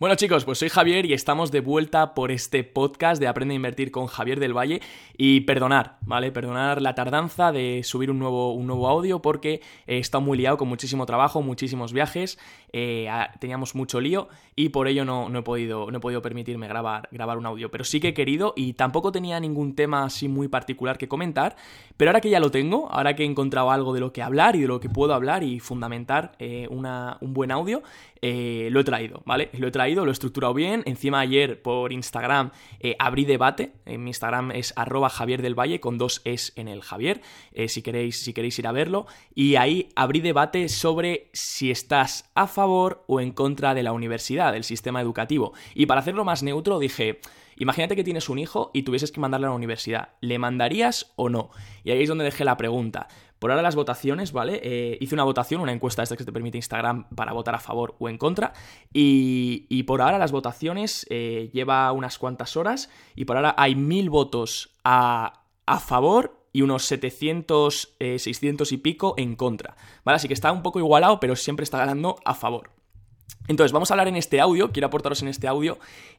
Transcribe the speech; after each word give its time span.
Bueno 0.00 0.14
chicos, 0.14 0.46
pues 0.46 0.56
soy 0.56 0.70
Javier 0.70 1.04
y 1.04 1.12
estamos 1.12 1.50
de 1.50 1.60
vuelta 1.60 2.14
por 2.14 2.32
este 2.32 2.64
podcast 2.64 3.20
de 3.20 3.28
Aprende 3.28 3.52
a 3.52 3.56
Invertir 3.56 3.90
con 3.90 4.06
Javier 4.06 4.40
del 4.40 4.56
Valle 4.56 4.80
y 5.18 5.42
perdonar, 5.42 5.98
¿vale? 6.00 6.32
Perdonar 6.32 6.80
la 6.80 6.94
tardanza 6.94 7.52
de 7.52 7.82
subir 7.84 8.10
un 8.10 8.18
nuevo, 8.18 8.54
un 8.54 8.66
nuevo 8.66 8.88
audio 8.88 9.20
porque 9.20 9.60
he 9.86 9.98
estado 9.98 10.22
muy 10.22 10.38
liado 10.38 10.56
con 10.56 10.68
muchísimo 10.68 11.04
trabajo, 11.04 11.42
muchísimos 11.42 11.92
viajes, 11.92 12.38
eh, 12.72 13.08
teníamos 13.40 13.74
mucho 13.74 14.00
lío 14.00 14.28
y 14.54 14.68
por 14.68 14.86
ello 14.86 15.04
no, 15.04 15.28
no, 15.28 15.40
he 15.40 15.42
podido, 15.42 15.90
no 15.90 15.98
he 15.98 16.00
podido 16.00 16.22
permitirme 16.22 16.68
grabar, 16.68 17.08
grabar 17.10 17.38
un 17.38 17.46
audio, 17.46 17.70
pero 17.70 17.84
sí 17.84 17.98
que 17.98 18.08
he 18.08 18.14
querido 18.14 18.52
y 18.56 18.74
tampoco 18.74 19.10
tenía 19.10 19.40
ningún 19.40 19.74
tema 19.74 20.04
así 20.04 20.28
muy 20.28 20.48
particular 20.48 20.96
que 20.96 21.08
comentar, 21.08 21.56
pero 21.96 22.10
ahora 22.10 22.20
que 22.20 22.30
ya 22.30 22.38
lo 22.38 22.50
tengo, 22.50 22.88
ahora 22.90 23.16
que 23.16 23.24
he 23.24 23.26
encontrado 23.26 23.70
algo 23.70 23.92
de 23.92 24.00
lo 24.00 24.12
que 24.12 24.22
hablar 24.22 24.54
y 24.54 24.60
de 24.60 24.68
lo 24.68 24.78
que 24.78 24.88
puedo 24.88 25.14
hablar 25.14 25.42
y 25.42 25.58
fundamentar 25.58 26.32
eh, 26.38 26.68
una, 26.70 27.18
un 27.20 27.34
buen 27.34 27.50
audio, 27.50 27.82
eh, 28.22 28.68
lo 28.70 28.80
he 28.80 28.84
traído, 28.84 29.22
¿vale? 29.24 29.48
Lo 29.54 29.66
he 29.66 29.70
traído, 29.70 30.04
lo 30.04 30.10
he 30.10 30.12
estructurado 30.12 30.52
bien. 30.52 30.82
Encima 30.84 31.20
ayer 31.20 31.62
por 31.62 31.90
Instagram 31.90 32.50
abrí 32.98 33.24
debate. 33.24 33.72
En 33.86 34.04
mi 34.04 34.10
Instagram 34.10 34.50
es 34.50 34.74
arroba 34.76 35.08
Javier 35.08 35.40
del 35.40 35.58
Valle 35.58 35.80
con 35.80 35.96
dos 35.96 36.20
es 36.26 36.52
en 36.56 36.68
el 36.68 36.82
Javier, 36.82 37.22
si, 37.66 37.80
queréis, 37.80 38.22
si 38.22 38.34
queréis 38.34 38.58
ir 38.58 38.66
a 38.66 38.72
verlo. 38.72 39.06
Y 39.34 39.56
ahí 39.56 39.88
abrí 39.96 40.20
debate 40.20 40.68
sobre 40.68 41.30
si 41.32 41.70
estás 41.70 42.30
a 42.34 42.46
favor 42.46 42.59
o 42.66 43.20
en 43.20 43.32
contra 43.32 43.74
de 43.74 43.82
la 43.82 43.92
universidad, 43.92 44.52
del 44.52 44.64
sistema 44.64 45.00
educativo. 45.00 45.52
Y 45.74 45.86
para 45.86 46.00
hacerlo 46.00 46.24
más 46.24 46.42
neutro 46.42 46.78
dije... 46.78 47.20
Imagínate 47.60 47.94
que 47.94 48.04
tienes 48.04 48.30
un 48.30 48.38
hijo 48.38 48.70
y 48.72 48.84
tuvieses 48.84 49.12
que 49.12 49.20
mandarle 49.20 49.46
a 49.46 49.50
la 49.50 49.54
universidad. 49.54 50.14
¿Le 50.22 50.38
mandarías 50.38 51.12
o 51.16 51.28
no? 51.28 51.50
Y 51.84 51.90
ahí 51.90 52.02
es 52.02 52.08
donde 52.08 52.24
dejé 52.24 52.42
la 52.42 52.56
pregunta. 52.56 53.06
Por 53.38 53.50
ahora 53.50 53.62
las 53.62 53.74
votaciones, 53.74 54.32
¿vale? 54.32 54.60
Eh, 54.62 54.96
hice 55.00 55.14
una 55.14 55.24
votación, 55.24 55.60
una 55.60 55.72
encuesta 55.72 56.02
esta 56.02 56.16
que 56.16 56.24
te 56.24 56.32
permite 56.32 56.56
Instagram 56.56 57.08
para 57.14 57.32
votar 57.32 57.54
a 57.54 57.58
favor 57.58 57.96
o 57.98 58.08
en 58.08 58.16
contra. 58.16 58.54
Y, 58.94 59.82
por 59.82 60.00
ahora 60.00 60.18
las 60.18 60.32
votaciones 60.32 61.06
eh, 61.10 61.50
lleva 61.52 61.92
unas 61.92 62.18
cuantas 62.18 62.56
horas 62.56 62.90
y 63.14 63.26
por 63.26 63.36
ahora 63.36 63.54
hay 63.58 63.74
mil 63.74 64.08
votos 64.08 64.74
a, 64.84 65.44
a 65.66 65.80
favor 65.80 66.39
y 66.52 66.62
unos 66.62 66.84
700, 66.84 67.96
600 67.98 68.72
eh, 68.72 68.74
y 68.74 68.78
pico 68.78 69.14
en 69.16 69.36
contra. 69.36 69.76
¿Vale? 70.04 70.16
Así 70.16 70.28
que 70.28 70.34
está 70.34 70.52
un 70.52 70.62
poco 70.62 70.78
igualado, 70.78 71.20
pero 71.20 71.36
siempre 71.36 71.64
está 71.64 71.78
ganando 71.78 72.16
a 72.24 72.34
favor. 72.34 72.70
Entonces, 73.48 73.72
vamos 73.72 73.90
a 73.90 73.94
hablar 73.94 74.08
en 74.08 74.16
este 74.16 74.40
audio, 74.40 74.70
quiero 74.70 74.86
aportaros 74.88 75.22
en 75.22 75.28
este 75.28 75.48
audio 75.48 75.78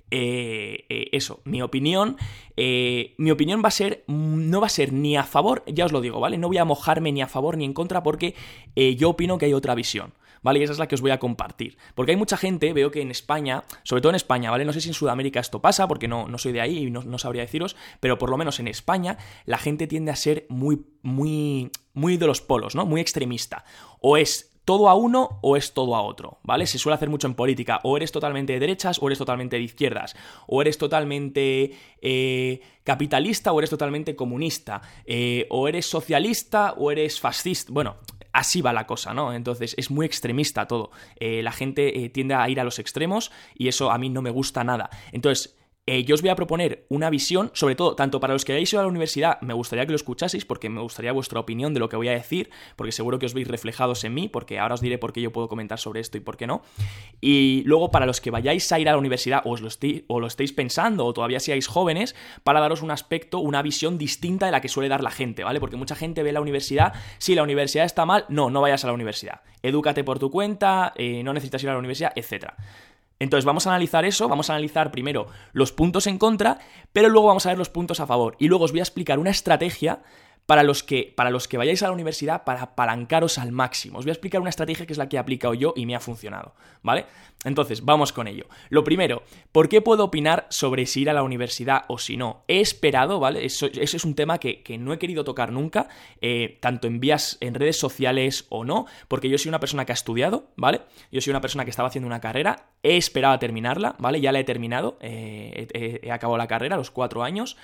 eh, 0.09 0.85
eh, 0.89 1.09
eso, 1.13 1.41
mi 1.45 1.61
opinión. 1.61 2.17
Mi 2.55 3.31
opinión 3.31 3.61
va 3.63 3.69
a 3.69 3.71
ser, 3.71 4.03
no 4.07 4.61
va 4.61 4.67
a 4.67 4.69
ser 4.69 4.93
ni 4.93 5.17
a 5.17 5.23
favor, 5.23 5.63
ya 5.65 5.85
os 5.85 5.91
lo 5.91 6.01
digo, 6.01 6.19
¿vale? 6.19 6.37
No 6.37 6.47
voy 6.47 6.57
a 6.57 6.65
mojarme 6.65 7.11
ni 7.11 7.21
a 7.21 7.27
favor 7.27 7.57
ni 7.57 7.65
en 7.65 7.73
contra 7.73 8.03
porque 8.03 8.35
yo 8.75 9.09
opino 9.09 9.37
que 9.37 9.45
hay 9.45 9.53
otra 9.53 9.75
visión. 9.75 10.13
¿Vale? 10.41 10.59
Y 10.59 10.63
esa 10.63 10.73
es 10.73 10.79
la 10.79 10.87
que 10.87 10.95
os 10.95 11.01
voy 11.01 11.11
a 11.11 11.19
compartir. 11.19 11.77
Porque 11.95 12.11
hay 12.11 12.17
mucha 12.17 12.37
gente, 12.37 12.73
veo 12.73 12.91
que 12.91 13.01
en 13.01 13.11
España, 13.11 13.63
sobre 13.83 14.01
todo 14.01 14.11
en 14.11 14.15
España, 14.15 14.51
¿vale? 14.51 14.65
No 14.65 14.73
sé 14.73 14.81
si 14.81 14.89
en 14.89 14.93
Sudamérica 14.93 15.39
esto 15.39 15.61
pasa, 15.61 15.87
porque 15.87 16.07
no, 16.07 16.27
no 16.27 16.37
soy 16.37 16.51
de 16.51 16.61
ahí 16.61 16.87
y 16.87 16.91
no, 16.91 17.03
no, 17.03 17.17
sabría 17.17 17.43
deciros, 17.43 17.75
pero 17.99 18.17
por 18.17 18.29
lo 18.29 18.37
menos 18.37 18.59
en 18.59 18.67
España 18.67 19.17
la 19.45 19.57
gente 19.57 19.87
tiende 19.87 20.11
a 20.11 20.15
ser 20.15 20.45
muy, 20.49 20.85
muy, 21.01 21.71
muy 21.93 22.17
de 22.17 22.27
los 22.27 22.41
polos, 22.41 22.75
¿no? 22.75 22.85
Muy 22.85 23.01
extremista. 23.01 23.63
O 23.99 24.17
es 24.17 24.51
todo 24.65 24.89
a 24.89 24.95
uno 24.95 25.39
o 25.41 25.57
es 25.57 25.73
todo 25.73 25.95
a 25.95 26.01
otro, 26.01 26.39
¿vale? 26.43 26.67
Se 26.67 26.77
suele 26.77 26.95
hacer 26.95 27.09
mucho 27.09 27.27
en 27.27 27.33
política, 27.33 27.79
o 27.83 27.97
eres 27.97 28.11
totalmente 28.11 28.53
de 28.53 28.59
derechas 28.59 28.99
o 29.01 29.07
eres 29.07 29.17
totalmente 29.17 29.55
de 29.55 29.63
izquierdas, 29.63 30.15
o 30.47 30.61
eres 30.61 30.77
totalmente 30.77 31.71
eh, 32.01 32.61
capitalista 32.83 33.51
o 33.51 33.59
eres 33.59 33.69
totalmente 33.69 34.15
comunista, 34.15 34.81
eh, 35.05 35.47
o 35.49 35.67
eres 35.67 35.87
socialista 35.87 36.73
o 36.77 36.91
eres 36.91 37.19
fascista, 37.19 37.71
bueno, 37.73 37.97
así 38.33 38.61
va 38.61 38.73
la 38.73 38.87
cosa, 38.87 39.13
¿no? 39.13 39.33
Entonces 39.33 39.75
es 39.77 39.91
muy 39.91 40.05
extremista 40.05 40.67
todo, 40.67 40.91
eh, 41.17 41.41
la 41.43 41.51
gente 41.51 42.09
tiende 42.13 42.35
a 42.35 42.49
ir 42.49 42.59
a 42.59 42.63
los 42.63 42.79
extremos 42.79 43.31
y 43.55 43.67
eso 43.67 43.91
a 43.91 43.97
mí 43.97 44.09
no 44.09 44.21
me 44.21 44.29
gusta 44.29 44.63
nada. 44.63 44.89
Entonces, 45.11 45.55
eh, 45.91 46.05
yo 46.05 46.15
os 46.15 46.21
voy 46.21 46.29
a 46.29 46.37
proponer 46.37 46.85
una 46.87 47.09
visión, 47.09 47.51
sobre 47.53 47.75
todo, 47.75 47.95
tanto 47.95 48.21
para 48.21 48.31
los 48.31 48.45
que 48.45 48.53
hayáis 48.53 48.71
ido 48.71 48.79
a 48.79 48.83
la 48.83 48.89
universidad, 48.89 49.41
me 49.41 49.53
gustaría 49.53 49.85
que 49.85 49.91
lo 49.91 49.97
escuchaseis, 49.97 50.45
porque 50.45 50.69
me 50.69 50.79
gustaría 50.79 51.11
vuestra 51.11 51.41
opinión 51.41 51.73
de 51.73 51.81
lo 51.81 51.89
que 51.89 51.97
voy 51.97 52.07
a 52.07 52.13
decir, 52.13 52.49
porque 52.77 52.93
seguro 52.93 53.19
que 53.19 53.25
os 53.25 53.33
veis 53.33 53.45
reflejados 53.45 54.05
en 54.05 54.13
mí, 54.13 54.29
porque 54.29 54.57
ahora 54.57 54.75
os 54.75 54.79
diré 54.79 54.97
por 54.97 55.11
qué 55.11 55.19
yo 55.19 55.33
puedo 55.33 55.49
comentar 55.49 55.79
sobre 55.79 55.99
esto 55.99 56.17
y 56.17 56.21
por 56.21 56.37
qué 56.37 56.47
no. 56.47 56.61
Y 57.19 57.63
luego, 57.65 57.91
para 57.91 58.05
los 58.05 58.21
que 58.21 58.31
vayáis 58.31 58.71
a 58.71 58.79
ir 58.79 58.87
a 58.87 58.93
la 58.93 58.97
universidad, 58.97 59.41
o, 59.43 59.51
os 59.51 59.59
lo, 59.59 59.67
o 60.07 60.19
lo 60.21 60.27
estéis 60.27 60.53
pensando, 60.53 61.05
o 61.05 61.11
todavía 61.11 61.41
seáis 61.41 61.67
jóvenes, 61.67 62.15
para 62.45 62.61
daros 62.61 62.83
un 62.83 62.91
aspecto, 62.91 63.39
una 63.39 63.61
visión 63.61 63.97
distinta 63.97 64.45
de 64.45 64.53
la 64.53 64.61
que 64.61 64.69
suele 64.69 64.87
dar 64.87 65.03
la 65.03 65.11
gente, 65.11 65.43
¿vale? 65.43 65.59
Porque 65.59 65.75
mucha 65.75 65.95
gente 65.95 66.23
ve 66.23 66.31
la 66.31 66.39
universidad, 66.39 66.93
si 67.17 67.35
la 67.35 67.43
universidad 67.43 67.83
está 67.83 68.05
mal, 68.05 68.23
no, 68.29 68.49
no 68.49 68.61
vayas 68.61 68.85
a 68.85 68.87
la 68.87 68.93
universidad. 68.93 69.41
Edúcate 69.61 70.05
por 70.05 70.19
tu 70.19 70.31
cuenta, 70.31 70.93
eh, 70.95 71.21
no 71.21 71.33
necesitas 71.33 71.61
ir 71.63 71.69
a 71.69 71.73
la 71.73 71.79
universidad, 71.79 72.13
etcétera. 72.15 72.55
Entonces 73.21 73.45
vamos 73.45 73.67
a 73.67 73.69
analizar 73.69 74.03
eso, 74.03 74.27
vamos 74.27 74.49
a 74.49 74.53
analizar 74.53 74.89
primero 74.89 75.27
los 75.53 75.71
puntos 75.71 76.07
en 76.07 76.17
contra, 76.17 76.57
pero 76.91 77.07
luego 77.07 77.27
vamos 77.27 77.45
a 77.45 77.49
ver 77.49 77.57
los 77.59 77.69
puntos 77.69 77.99
a 77.99 78.07
favor. 78.07 78.35
Y 78.39 78.47
luego 78.47 78.65
os 78.65 78.71
voy 78.71 78.79
a 78.79 78.83
explicar 78.83 79.19
una 79.19 79.29
estrategia 79.29 80.01
para 80.45 80.63
los 80.63 80.83
que, 80.83 81.13
para 81.15 81.29
los 81.29 81.47
que 81.47 81.57
vayáis 81.57 81.81
a 81.83 81.87
la 81.87 81.93
universidad 81.93 82.43
para 82.43 82.63
apalancaros 82.63 83.37
al 83.37 83.51
máximo. 83.51 83.99
Os 83.99 84.05
voy 84.05 84.11
a 84.11 84.13
explicar 84.13 84.41
una 84.41 84.49
estrategia 84.49 84.85
que 84.85 84.93
es 84.93 84.97
la 84.97 85.07
que 85.07 85.15
he 85.15 85.19
aplicado 85.19 85.53
yo 85.53 85.73
y 85.75 85.85
me 85.85 85.95
ha 85.95 85.99
funcionado, 85.99 86.55
¿vale? 86.81 87.05
Entonces, 87.43 87.83
vamos 87.83 88.13
con 88.13 88.27
ello. 88.27 88.45
Lo 88.69 88.83
primero, 88.83 89.23
¿por 89.51 89.67
qué 89.67 89.81
puedo 89.81 90.03
opinar 90.03 90.45
sobre 90.49 90.85
si 90.85 91.01
ir 91.01 91.09
a 91.09 91.13
la 91.13 91.23
universidad 91.23 91.85
o 91.87 91.97
si 91.97 92.17
no? 92.17 92.43
He 92.47 92.59
esperado, 92.59 93.19
¿vale? 93.19 93.45
Eso, 93.45 93.67
es 93.67 94.05
un 94.05 94.13
tema 94.13 94.37
que, 94.37 94.63
no 94.77 94.93
he 94.93 94.99
querido 94.99 95.23
tocar 95.23 95.51
nunca, 95.51 95.87
eh, 96.21 96.57
tanto 96.61 96.87
en 96.87 96.99
vías, 96.99 97.37
en 97.39 97.53
redes 97.55 97.79
sociales 97.79 98.45
o 98.49 98.63
no, 98.63 98.85
porque 99.07 99.29
yo 99.29 99.37
soy 99.37 99.49
una 99.49 99.59
persona 99.59 99.85
que 99.85 99.91
ha 99.91 99.93
estudiado, 99.93 100.49
¿vale? 100.55 100.81
Yo 101.11 101.21
soy 101.21 101.31
una 101.31 101.41
persona 101.41 101.63
que 101.63 101.71
estaba 101.71 101.87
haciendo 101.87 102.07
una 102.07 102.21
carrera, 102.21 102.67
he 102.83 102.97
esperado 102.97 103.33
a 103.33 103.39
terminarla, 103.39 103.95
¿vale? 103.99 104.21
Ya 104.21 104.31
la 104.31 104.39
he 104.39 104.43
terminado, 104.43 104.97
eh, 105.01 105.67
he, 105.73 106.07
he 106.07 106.11
acabado 106.11 106.37
la 106.37 106.47
carrera 106.47 106.77
los 106.77 106.91
cuatro 106.91 107.23
años. 107.23 107.57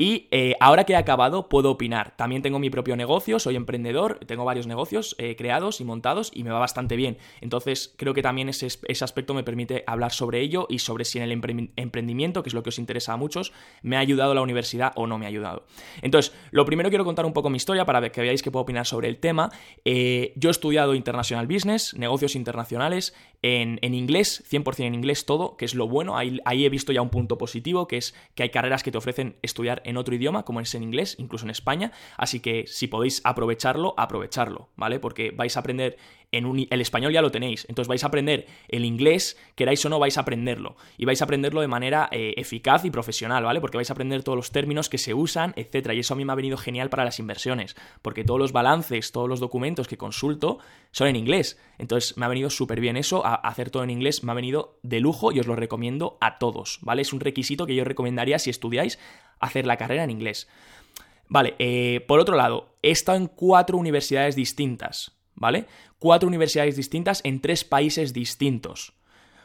Y 0.00 0.28
eh, 0.30 0.54
ahora 0.60 0.84
que 0.84 0.92
he 0.92 0.96
acabado, 0.96 1.48
puedo 1.48 1.72
opinar. 1.72 2.14
También 2.16 2.40
tengo 2.40 2.60
mi 2.60 2.70
propio 2.70 2.94
negocio, 2.94 3.40
soy 3.40 3.56
emprendedor, 3.56 4.20
tengo 4.26 4.44
varios 4.44 4.68
negocios 4.68 5.16
eh, 5.18 5.34
creados 5.34 5.80
y 5.80 5.84
montados 5.84 6.30
y 6.32 6.44
me 6.44 6.50
va 6.50 6.60
bastante 6.60 6.94
bien. 6.94 7.18
Entonces, 7.40 7.92
creo 7.96 8.14
que 8.14 8.22
también 8.22 8.48
ese, 8.48 8.68
ese, 8.68 9.04
aspecto 9.04 9.34
me 9.34 9.42
permite 9.42 9.82
hablar 9.88 10.12
sobre 10.12 10.40
ello 10.40 10.68
y 10.70 10.78
sobre 10.78 11.04
si 11.04 11.18
en 11.18 11.24
el 11.24 11.32
emprendimiento, 11.74 12.44
que 12.44 12.48
es 12.48 12.54
lo 12.54 12.62
que 12.62 12.68
os 12.68 12.78
interesa 12.78 13.14
a 13.14 13.16
muchos, 13.16 13.52
me 13.82 13.96
ha 13.96 13.98
ayudado 13.98 14.34
la 14.34 14.42
universidad 14.42 14.92
o 14.94 15.08
no 15.08 15.18
me 15.18 15.24
ha 15.24 15.28
ayudado. 15.30 15.64
Entonces, 16.00 16.32
lo 16.52 16.64
primero 16.64 16.90
quiero 16.90 17.04
contar 17.04 17.26
un 17.26 17.32
poco 17.32 17.50
mi 17.50 17.56
historia 17.56 17.84
para 17.84 18.12
que 18.12 18.20
veáis 18.20 18.40
que 18.40 18.52
puedo 18.52 18.62
opinar 18.62 18.86
sobre 18.86 19.08
el 19.08 19.18
tema. 19.18 19.50
Eh, 19.84 20.32
yo 20.36 20.48
he 20.50 20.52
estudiado 20.52 20.94
International 20.94 21.48
Business, 21.48 21.94
negocios 21.94 22.36
internacionales, 22.36 23.16
en, 23.42 23.78
en, 23.82 23.94
inglés, 23.94 24.44
100% 24.50 24.84
en 24.84 24.94
inglés 24.94 25.24
todo, 25.24 25.56
que 25.56 25.64
es 25.64 25.74
lo 25.74 25.88
bueno. 25.88 26.16
Ahí, 26.16 26.40
ahí 26.44 26.64
he 26.64 26.68
visto 26.68 26.92
ya 26.92 27.02
un 27.02 27.10
punto 27.10 27.38
positivo, 27.38 27.86
que 27.86 27.96
es 27.96 28.14
que 28.34 28.42
hay 28.42 28.50
carreras 28.50 28.82
que 28.82 28.90
te 28.90 28.98
ofrecen 28.98 29.36
estudiar 29.42 29.82
en 29.84 29.96
otro 29.96 30.14
idioma, 30.14 30.44
como 30.44 30.60
es 30.60 30.74
en 30.74 30.82
inglés, 30.82 31.16
incluso 31.18 31.44
en 31.46 31.50
España. 31.50 31.92
Así 32.16 32.40
que 32.40 32.66
si 32.66 32.86
podéis 32.88 33.20
aprovecharlo, 33.24 33.94
aprovecharlo, 33.96 34.70
¿vale? 34.76 34.98
Porque 34.98 35.30
vais 35.30 35.56
a 35.56 35.60
aprender 35.60 35.98
en 36.30 36.44
un, 36.44 36.66
el 36.68 36.80
español 36.80 37.12
ya 37.12 37.22
lo 37.22 37.30
tenéis, 37.30 37.64
entonces 37.68 37.88
vais 37.88 38.04
a 38.04 38.08
aprender 38.08 38.46
el 38.68 38.84
inglés, 38.84 39.38
queráis 39.54 39.84
o 39.86 39.88
no, 39.88 39.98
vais 39.98 40.18
a 40.18 40.22
aprenderlo. 40.22 40.76
Y 40.96 41.04
vais 41.06 41.20
a 41.22 41.24
aprenderlo 41.24 41.60
de 41.60 41.68
manera 41.68 42.08
eh, 42.12 42.34
eficaz 42.36 42.84
y 42.84 42.90
profesional, 42.90 43.44
¿vale? 43.44 43.60
Porque 43.60 43.78
vais 43.78 43.90
a 43.90 43.94
aprender 43.94 44.22
todos 44.22 44.36
los 44.36 44.50
términos 44.50 44.88
que 44.88 44.98
se 44.98 45.14
usan, 45.14 45.54
etcétera. 45.56 45.94
Y 45.94 46.00
eso 46.00 46.14
a 46.14 46.16
mí 46.16 46.24
me 46.24 46.32
ha 46.32 46.36
venido 46.36 46.56
genial 46.56 46.90
para 46.90 47.04
las 47.04 47.18
inversiones, 47.18 47.76
porque 48.02 48.24
todos 48.24 48.38
los 48.38 48.52
balances, 48.52 49.12
todos 49.12 49.28
los 49.28 49.40
documentos 49.40 49.88
que 49.88 49.96
consulto 49.96 50.58
son 50.90 51.08
en 51.08 51.16
inglés. 51.16 51.58
Entonces 51.78 52.16
me 52.16 52.26
ha 52.26 52.28
venido 52.28 52.50
súper 52.50 52.80
bien 52.80 52.96
eso, 52.96 53.24
a 53.24 53.34
hacer 53.34 53.70
todo 53.70 53.84
en 53.84 53.90
inglés 53.90 54.22
me 54.22 54.32
ha 54.32 54.34
venido 54.34 54.78
de 54.82 55.00
lujo 55.00 55.32
y 55.32 55.40
os 55.40 55.46
lo 55.46 55.56
recomiendo 55.56 56.18
a 56.20 56.38
todos, 56.38 56.78
¿vale? 56.82 57.02
Es 57.02 57.12
un 57.12 57.20
requisito 57.20 57.66
que 57.66 57.74
yo 57.74 57.84
recomendaría 57.84 58.38
si 58.38 58.50
estudiáis 58.50 58.98
hacer 59.40 59.66
la 59.66 59.76
carrera 59.76 60.04
en 60.04 60.10
inglés. 60.10 60.48
Vale, 61.28 61.54
eh, 61.58 62.04
por 62.08 62.20
otro 62.20 62.36
lado, 62.36 62.76
he 62.82 62.90
estado 62.90 63.18
en 63.18 63.26
cuatro 63.26 63.76
universidades 63.76 64.34
distintas, 64.34 65.17
¿vale? 65.38 65.66
Cuatro 65.98 66.28
universidades 66.28 66.76
distintas 66.76 67.20
en 67.24 67.40
tres 67.40 67.64
países 67.64 68.12
distintos. 68.12 68.92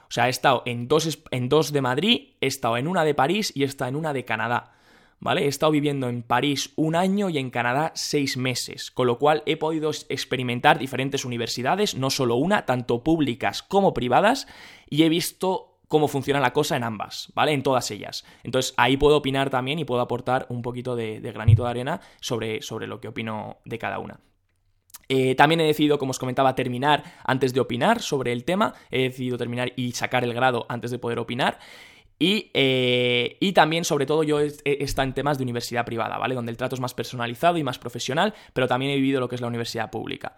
O 0.03 0.13
sea, 0.13 0.27
he 0.27 0.29
estado 0.29 0.63
en 0.65 0.87
dos, 0.87 1.19
en 1.31 1.49
dos 1.49 1.71
de 1.71 1.81
Madrid, 1.81 2.29
he 2.41 2.47
estado 2.47 2.77
en 2.77 2.87
una 2.87 3.03
de 3.03 3.15
París 3.15 3.51
y 3.55 3.63
he 3.63 3.65
estado 3.65 3.89
en 3.89 3.95
una 3.95 4.13
de 4.13 4.25
Canadá. 4.25 4.73
¿Vale? 5.19 5.45
He 5.45 5.47
estado 5.47 5.71
viviendo 5.71 6.09
en 6.09 6.21
París 6.21 6.73
un 6.75 6.95
año 6.95 7.29
y 7.29 7.37
en 7.37 7.49
Canadá 7.49 7.93
seis 7.95 8.35
meses, 8.35 8.91
con 8.91 9.07
lo 9.07 9.17
cual 9.17 9.41
he 9.45 9.55
podido 9.55 9.89
experimentar 10.09 10.79
diferentes 10.79 11.23
universidades, 11.23 11.95
no 11.95 12.09
solo 12.09 12.35
una, 12.35 12.65
tanto 12.65 13.03
públicas 13.03 13.63
como 13.63 13.93
privadas, 13.93 14.47
y 14.89 15.03
he 15.03 15.09
visto 15.09 15.73
cómo 15.87 16.07
funciona 16.07 16.39
la 16.39 16.53
cosa 16.53 16.75
en 16.75 16.83
ambas, 16.83 17.31
¿vale? 17.35 17.53
En 17.53 17.63
todas 17.63 17.89
ellas. 17.91 18.25
Entonces 18.43 18.73
ahí 18.77 18.97
puedo 18.97 19.17
opinar 19.17 19.49
también 19.49 19.79
y 19.79 19.85
puedo 19.85 20.01
aportar 20.01 20.45
un 20.49 20.61
poquito 20.61 20.95
de, 20.95 21.19
granito 21.19 21.63
de 21.63 21.69
arena 21.69 22.01
sobre, 22.19 22.61
sobre, 22.61 22.87
lo 22.87 22.99
que 22.99 23.07
opino 23.07 23.57
de 23.63 23.77
cada 23.77 23.99
una. 23.99 24.19
Eh, 25.09 25.35
también 25.35 25.61
he 25.61 25.65
decidido, 25.65 25.97
como 25.97 26.11
os 26.11 26.19
comentaba, 26.19 26.55
terminar 26.55 27.03
antes 27.23 27.53
de 27.53 27.59
opinar 27.59 28.01
sobre 28.01 28.31
el 28.31 28.43
tema. 28.43 28.73
He 28.91 29.03
decidido 29.03 29.37
terminar 29.37 29.73
y 29.75 29.91
sacar 29.91 30.23
el 30.23 30.33
grado 30.33 30.65
antes 30.69 30.91
de 30.91 30.99
poder 30.99 31.19
opinar. 31.19 31.59
Y, 32.19 32.51
eh, 32.53 33.37
y, 33.39 33.51
también, 33.53 33.83
sobre 33.83 34.05
todo, 34.05 34.23
yo 34.23 34.39
he, 34.39 34.53
estado 34.63 35.07
en 35.07 35.13
temas 35.13 35.37
de 35.37 35.43
universidad 35.43 35.85
privada, 35.85 36.17
¿vale? 36.17 36.35
Donde 36.35 36.51
el 36.51 36.57
trato 36.57 36.75
es 36.75 36.81
más 36.81 36.93
personalizado 36.93 37.57
y 37.57 37.63
más 37.63 37.79
profesional, 37.79 38.33
pero 38.53 38.67
también 38.67 38.91
he 38.91 38.95
vivido 38.95 39.19
lo 39.19 39.27
que 39.27 39.35
es 39.35 39.41
la 39.41 39.47
universidad 39.47 39.91
pública. 39.91 40.37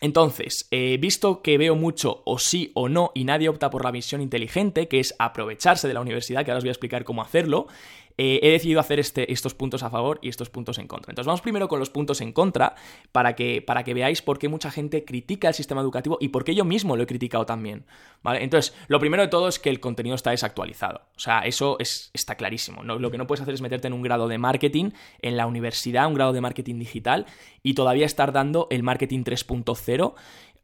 entonces, 0.00 0.68
eh, 0.70 0.98
visto 1.00 1.40
que 1.40 1.56
veo 1.56 1.76
mucho 1.76 2.20
o 2.26 2.38
sí 2.38 2.72
o 2.74 2.90
no 2.90 3.10
y 3.14 3.24
nadie 3.24 3.48
opta 3.48 3.70
por 3.70 3.84
la 3.84 3.90
visión 3.90 4.20
inteligente, 4.20 4.86
que 4.86 5.00
es 5.00 5.14
aprovecharse 5.18 5.88
de 5.88 5.94
la 5.94 6.02
universidad, 6.02 6.44
que 6.44 6.50
ahora 6.50 6.58
os 6.58 6.64
voy 6.64 6.68
a 6.68 6.72
explicar 6.72 7.04
cómo 7.04 7.22
hacerlo, 7.22 7.68
eh, 8.16 8.40
he 8.42 8.50
decidido 8.50 8.80
hacer 8.80 9.00
este, 9.00 9.32
estos 9.32 9.54
puntos 9.54 9.82
a 9.82 9.90
favor 9.90 10.18
y 10.22 10.28
estos 10.28 10.50
puntos 10.50 10.78
en 10.78 10.86
contra. 10.86 11.10
Entonces 11.10 11.26
vamos 11.26 11.40
primero 11.40 11.68
con 11.68 11.80
los 11.80 11.90
puntos 11.90 12.20
en 12.20 12.32
contra 12.32 12.74
para 13.12 13.34
que, 13.34 13.60
para 13.62 13.82
que 13.82 13.94
veáis 13.94 14.22
por 14.22 14.38
qué 14.38 14.48
mucha 14.48 14.70
gente 14.70 15.04
critica 15.04 15.48
el 15.48 15.54
sistema 15.54 15.80
educativo 15.80 16.18
y 16.20 16.28
por 16.28 16.44
qué 16.44 16.54
yo 16.54 16.64
mismo 16.64 16.96
lo 16.96 17.02
he 17.02 17.06
criticado 17.06 17.44
también. 17.44 17.86
¿vale? 18.22 18.44
Entonces, 18.44 18.74
lo 18.88 19.00
primero 19.00 19.22
de 19.22 19.28
todo 19.28 19.48
es 19.48 19.58
que 19.58 19.70
el 19.70 19.80
contenido 19.80 20.14
está 20.14 20.30
desactualizado. 20.30 21.02
O 21.16 21.20
sea, 21.20 21.40
eso 21.40 21.76
es, 21.80 22.10
está 22.12 22.36
clarísimo. 22.36 22.82
Lo 22.84 23.10
que 23.10 23.18
no 23.18 23.26
puedes 23.26 23.42
hacer 23.42 23.54
es 23.54 23.60
meterte 23.60 23.88
en 23.88 23.92
un 23.92 24.02
grado 24.02 24.28
de 24.28 24.38
marketing 24.38 24.90
en 25.20 25.36
la 25.36 25.46
universidad, 25.46 26.06
un 26.06 26.14
grado 26.14 26.32
de 26.32 26.40
marketing 26.40 26.78
digital 26.78 27.26
y 27.62 27.74
todavía 27.74 28.06
estar 28.06 28.32
dando 28.32 28.68
el 28.70 28.82
marketing 28.82 29.24
3.0 29.24 30.14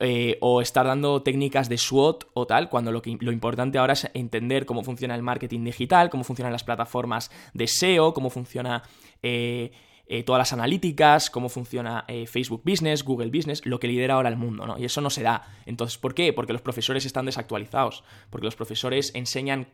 eh, 0.00 0.38
o 0.40 0.62
estar 0.62 0.86
dando 0.86 1.22
técnicas 1.22 1.68
de 1.68 1.78
SWOT 1.78 2.24
o 2.32 2.46
tal, 2.46 2.68
cuando 2.68 2.90
lo, 2.90 3.02
que, 3.02 3.16
lo 3.20 3.32
importante 3.32 3.78
ahora 3.78 3.92
es 3.92 4.10
entender 4.14 4.66
cómo 4.66 4.82
funciona 4.82 5.14
el 5.14 5.22
marketing 5.22 5.62
digital, 5.62 6.10
cómo 6.10 6.24
funcionan 6.24 6.52
las 6.52 6.64
plataformas 6.64 7.30
de 7.54 7.66
SEO, 7.66 8.14
cómo 8.14 8.30
funciona... 8.30 8.82
Eh, 9.22 9.70
eh, 10.12 10.24
todas 10.24 10.40
las 10.40 10.52
analíticas, 10.52 11.30
cómo 11.30 11.48
funciona 11.48 12.04
Facebook 12.26 12.62
Business, 12.64 13.04
Google 13.04 13.30
Business, 13.30 13.64
lo 13.64 13.78
que 13.78 13.86
lidera 13.86 14.14
ahora 14.14 14.28
el 14.28 14.34
mundo, 14.34 14.66
¿no? 14.66 14.76
Y 14.76 14.84
eso 14.84 15.00
no 15.00 15.08
se 15.08 15.22
da. 15.22 15.46
Entonces, 15.66 15.98
¿por 15.98 16.14
qué? 16.14 16.32
Porque 16.32 16.52
los 16.52 16.62
profesores 16.62 17.06
están 17.06 17.26
desactualizados, 17.26 18.02
porque 18.28 18.46
los 18.46 18.56
profesores 18.56 19.14
enseñan 19.14 19.68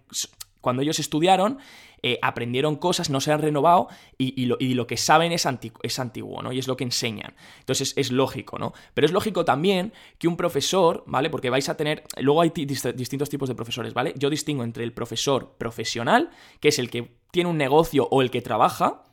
cuando 0.66 0.82
ellos 0.82 0.98
estudiaron, 0.98 1.60
eh, 2.02 2.18
aprendieron 2.22 2.74
cosas, 2.74 3.08
no 3.08 3.20
se 3.20 3.30
han 3.30 3.40
renovado 3.40 3.86
y, 4.18 4.46
lo, 4.46 4.86
que 4.88 4.96
saben 4.96 5.30
es, 5.30 5.46
es, 5.84 5.98
antiguo, 6.00 6.42
¿no? 6.42 6.50
Y 6.50 6.58
es 6.58 6.66
lo 6.66 6.76
que 6.76 6.82
enseñan. 6.82 7.36
Entonces 7.60 7.92
es, 7.94 8.10
lógico, 8.10 8.58
¿no? 8.58 8.72
Pero 8.92 9.06
es 9.06 9.12
lógico 9.12 9.44
también 9.44 9.92
que 10.18 10.26
un 10.26 10.36
profesor, 10.36 11.04
¿vale? 11.06 11.30
Porque 11.30 11.50
vais 11.50 11.68
a 11.68 11.76
tener, 11.76 12.02
luego 12.18 12.42
hay 12.42 12.50
distintos 12.50 13.28
tipos 13.28 13.48
de 13.48 13.54
profesores, 13.54 13.94
¿vale? 13.94 14.12
Yo 14.16 14.28
distingo 14.28 14.64
entre 14.64 14.82
el 14.82 14.92
profesor 14.92 15.54
profesional, 15.56 16.30
que 16.58 16.70
es 16.70 16.80
el 16.80 16.90
que 16.90 17.14
tiene 17.30 17.48
un 17.48 17.58
negocio 17.58 18.08
o 18.10 18.22
el 18.22 18.32
que 18.32 18.42
trabaja, 18.42 19.04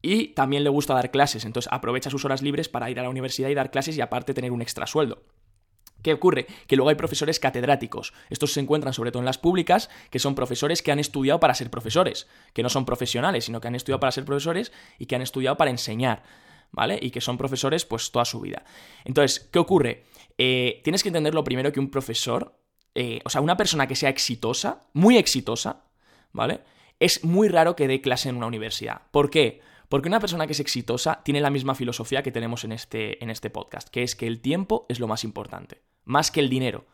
y 0.00 0.28
también 0.28 0.64
le 0.64 0.70
gusta 0.70 0.94
dar 0.94 1.10
clases, 1.10 1.44
entonces 1.44 1.70
aprovecha 1.70 2.08
sus 2.08 2.24
horas 2.24 2.40
libres 2.40 2.70
para 2.70 2.90
ir 2.90 2.98
a 2.98 3.02
la 3.02 3.10
universidad 3.10 3.50
y 3.50 3.54
dar 3.54 3.70
clases 3.70 3.98
y 3.98 4.00
aparte 4.00 4.32
tener 4.32 4.50
un 4.50 4.62
extra 4.62 4.86
sueldo. 4.86 5.24
¿Qué 6.02 6.12
ocurre? 6.12 6.46
Que 6.66 6.76
luego 6.76 6.90
hay 6.90 6.96
profesores 6.96 7.38
catedráticos. 7.38 8.12
Estos 8.28 8.52
se 8.52 8.60
encuentran 8.60 8.92
sobre 8.92 9.12
todo 9.12 9.20
en 9.20 9.26
las 9.26 9.38
públicas, 9.38 9.88
que 10.10 10.18
son 10.18 10.34
profesores 10.34 10.82
que 10.82 10.90
han 10.90 10.98
estudiado 10.98 11.38
para 11.40 11.54
ser 11.54 11.70
profesores, 11.70 12.26
que 12.52 12.62
no 12.62 12.68
son 12.68 12.84
profesionales, 12.84 13.44
sino 13.44 13.60
que 13.60 13.68
han 13.68 13.76
estudiado 13.76 14.00
para 14.00 14.12
ser 14.12 14.24
profesores 14.24 14.72
y 14.98 15.06
que 15.06 15.14
han 15.14 15.22
estudiado 15.22 15.56
para 15.56 15.70
enseñar, 15.70 16.24
¿vale? 16.72 16.98
Y 17.00 17.10
que 17.10 17.20
son 17.20 17.38
profesores 17.38 17.84
pues 17.84 18.10
toda 18.10 18.24
su 18.24 18.40
vida. 18.40 18.64
Entonces, 19.04 19.48
¿qué 19.52 19.60
ocurre? 19.60 20.04
Eh, 20.38 20.80
tienes 20.82 21.02
que 21.02 21.08
entender 21.10 21.34
lo 21.34 21.44
primero 21.44 21.72
que 21.72 21.80
un 21.80 21.90
profesor, 21.90 22.58
eh, 22.94 23.20
o 23.24 23.30
sea, 23.30 23.40
una 23.40 23.56
persona 23.56 23.86
que 23.86 23.96
sea 23.96 24.10
exitosa, 24.10 24.80
muy 24.92 25.16
exitosa, 25.16 25.84
¿vale? 26.32 26.60
Es 26.98 27.24
muy 27.24 27.48
raro 27.48 27.76
que 27.76 27.86
dé 27.86 28.00
clase 28.00 28.28
en 28.28 28.36
una 28.36 28.46
universidad. 28.46 29.02
¿Por 29.12 29.30
qué? 29.30 29.60
Porque 29.88 30.08
una 30.08 30.20
persona 30.20 30.46
que 30.46 30.52
es 30.54 30.60
exitosa 30.60 31.20
tiene 31.22 31.40
la 31.40 31.50
misma 31.50 31.74
filosofía 31.74 32.22
que 32.22 32.32
tenemos 32.32 32.64
en 32.64 32.72
este, 32.72 33.22
en 33.22 33.28
este 33.28 33.50
podcast, 33.50 33.88
que 33.88 34.02
es 34.02 34.16
que 34.16 34.26
el 34.26 34.40
tiempo 34.40 34.86
es 34.88 34.98
lo 34.98 35.06
más 35.06 35.22
importante 35.22 35.82
más 36.04 36.30
que 36.30 36.40
el 36.40 36.48
dinero. 36.48 36.86